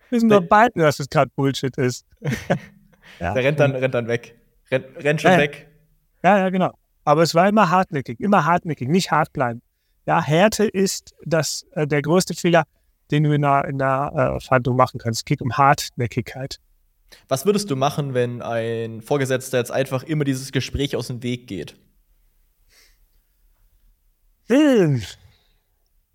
[0.09, 2.05] Wissen wir beide, dass es gerade Bullshit ist.
[3.19, 3.33] ja.
[3.33, 4.35] Der rennt dann, rennt dann weg.
[4.69, 5.67] Rennt, rennt schon Ja, weg.
[6.23, 6.71] ja, ja, genau.
[7.03, 9.61] Aber es war immer hartnäckig, immer hartnäckig, nicht hart bleiben.
[10.05, 12.63] Ja, Härte ist das, äh, der größte Fehler,
[13.09, 15.21] den du in einer, in einer äh, Verhandlung machen kannst.
[15.21, 16.57] Es geht um Hartnäckigkeit.
[17.27, 21.47] Was würdest du machen, wenn ein Vorgesetzter jetzt einfach immer dieses Gespräch aus dem Weg
[21.47, 21.75] geht?
[24.47, 25.01] Hm.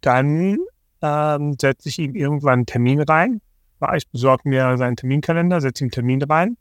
[0.07, 0.59] Dann
[1.03, 3.41] ähm, setze ich ihm irgendwann einen Termin rein.
[3.97, 6.57] Ich besorge mir seinen Terminkalender, setze ihm einen Termin rein.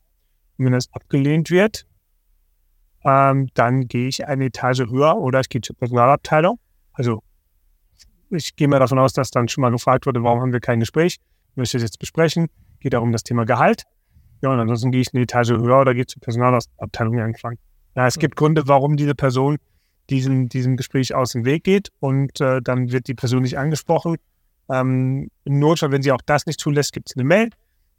[0.58, 1.86] Und wenn das abgelehnt wird,
[3.04, 6.58] ähm, dann gehe ich eine Etage höher oder ich gehe zur Personalabteilung.
[6.94, 7.22] Also
[8.32, 10.80] ich gehe mal davon aus, dass dann schon mal gefragt wurde, warum haben wir kein
[10.80, 11.18] Gespräch?
[11.52, 12.48] Ich möchte das jetzt besprechen.
[12.80, 13.84] Geht auch um das Thema Gehalt.
[14.42, 17.60] Ja, und ansonsten gehe ich eine Etage höher oder gehe zur Personalabteilung anfangen.
[17.96, 19.58] Ja, es gibt Gründe, warum diese Person
[20.10, 24.18] diesem, diesem Gespräch aus dem Weg geht und äh, dann wird die Person nicht angesprochen.
[24.70, 27.50] Ähm, Im Notfall, wenn sie auch das nicht zulässt, gibt es eine Mail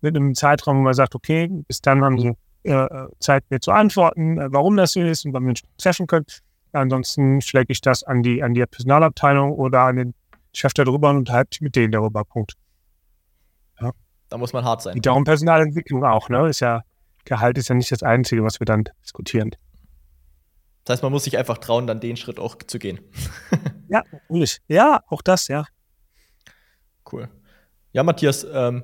[0.00, 2.32] mit einem Zeitraum, wo man sagt, okay, bis dann haben sie
[2.64, 2.88] äh,
[3.20, 6.26] Zeit, mir zu antworten, äh, warum das so ist und wann wir uns treffen können.
[6.72, 10.14] Ansonsten schläge ich das an die, an die Personalabteilung oder an den
[10.52, 12.24] Chef darüber und unterhalte mit denen darüber.
[12.24, 12.54] Punkt.
[14.28, 14.94] Da muss man hart sein.
[14.94, 16.48] Geht darum Personalentwicklung auch, ne?
[16.48, 16.82] Ist ja,
[17.24, 19.50] Gehalt ist ja nicht das Einzige, was wir dann diskutieren.
[20.86, 23.00] Das heißt, man muss sich einfach trauen, dann den Schritt auch zu gehen.
[23.88, 24.58] Ja, natürlich.
[24.66, 25.64] Ja, auch das, ja.
[27.12, 27.28] Cool.
[27.92, 28.82] Ja, Matthias, ähm,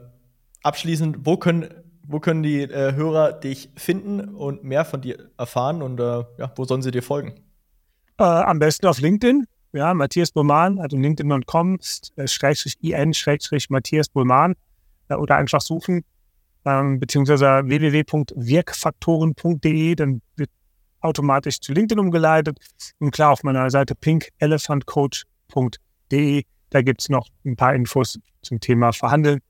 [0.62, 1.74] abschließend, wo können,
[2.06, 6.52] wo können die äh, Hörer dich finden und mehr von dir erfahren und äh, ja,
[6.54, 7.34] wo sollen sie dir folgen?
[8.16, 9.48] Äh, am besten auf LinkedIn.
[9.72, 11.80] Ja, Matthias Bohlmann, also linkedin.com,
[12.14, 14.54] äh, Schrägstrich IN, Schrägstrich Matthias Bohlmann
[15.08, 16.04] äh, oder einfach suchen,
[16.64, 20.50] ähm, beziehungsweise www.wirkfaktoren.de, dann wird
[21.02, 22.58] automatisch zu LinkedIn umgeleitet.
[22.98, 28.92] Und klar, auf meiner Seite pinkelephantcoach.de, da gibt es noch ein paar Infos zum Thema
[28.92, 29.40] Verhandeln.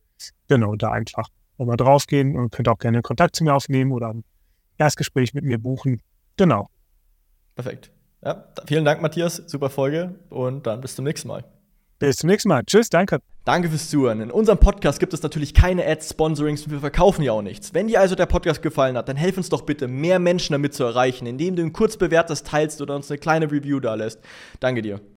[0.49, 1.29] Genau, da einfach
[1.59, 4.25] nochmal draufgehen und könnt auch gerne Kontakt zu mir aufnehmen oder ein
[4.79, 6.01] Erstgespräch mit mir buchen.
[6.37, 6.71] Genau.
[7.55, 7.93] Perfekt.
[8.25, 9.37] Ja, vielen Dank, Matthias.
[9.37, 11.45] Super Folge und dann bis zum nächsten Mal.
[12.03, 12.65] Bis zum nächsten Mal.
[12.65, 13.21] Tschüss, danke.
[13.45, 14.21] Danke fürs Zuhören.
[14.23, 17.75] In unserem Podcast gibt es natürlich keine Ads, Sponsorings und wir verkaufen ja auch nichts.
[17.75, 20.75] Wenn dir also der Podcast gefallen hat, dann helf uns doch bitte, mehr Menschen damit
[20.75, 24.19] zu erreichen, indem du ihn kurz bewertest, teilst oder uns eine kleine Review da lässt.
[24.59, 25.01] Danke dir.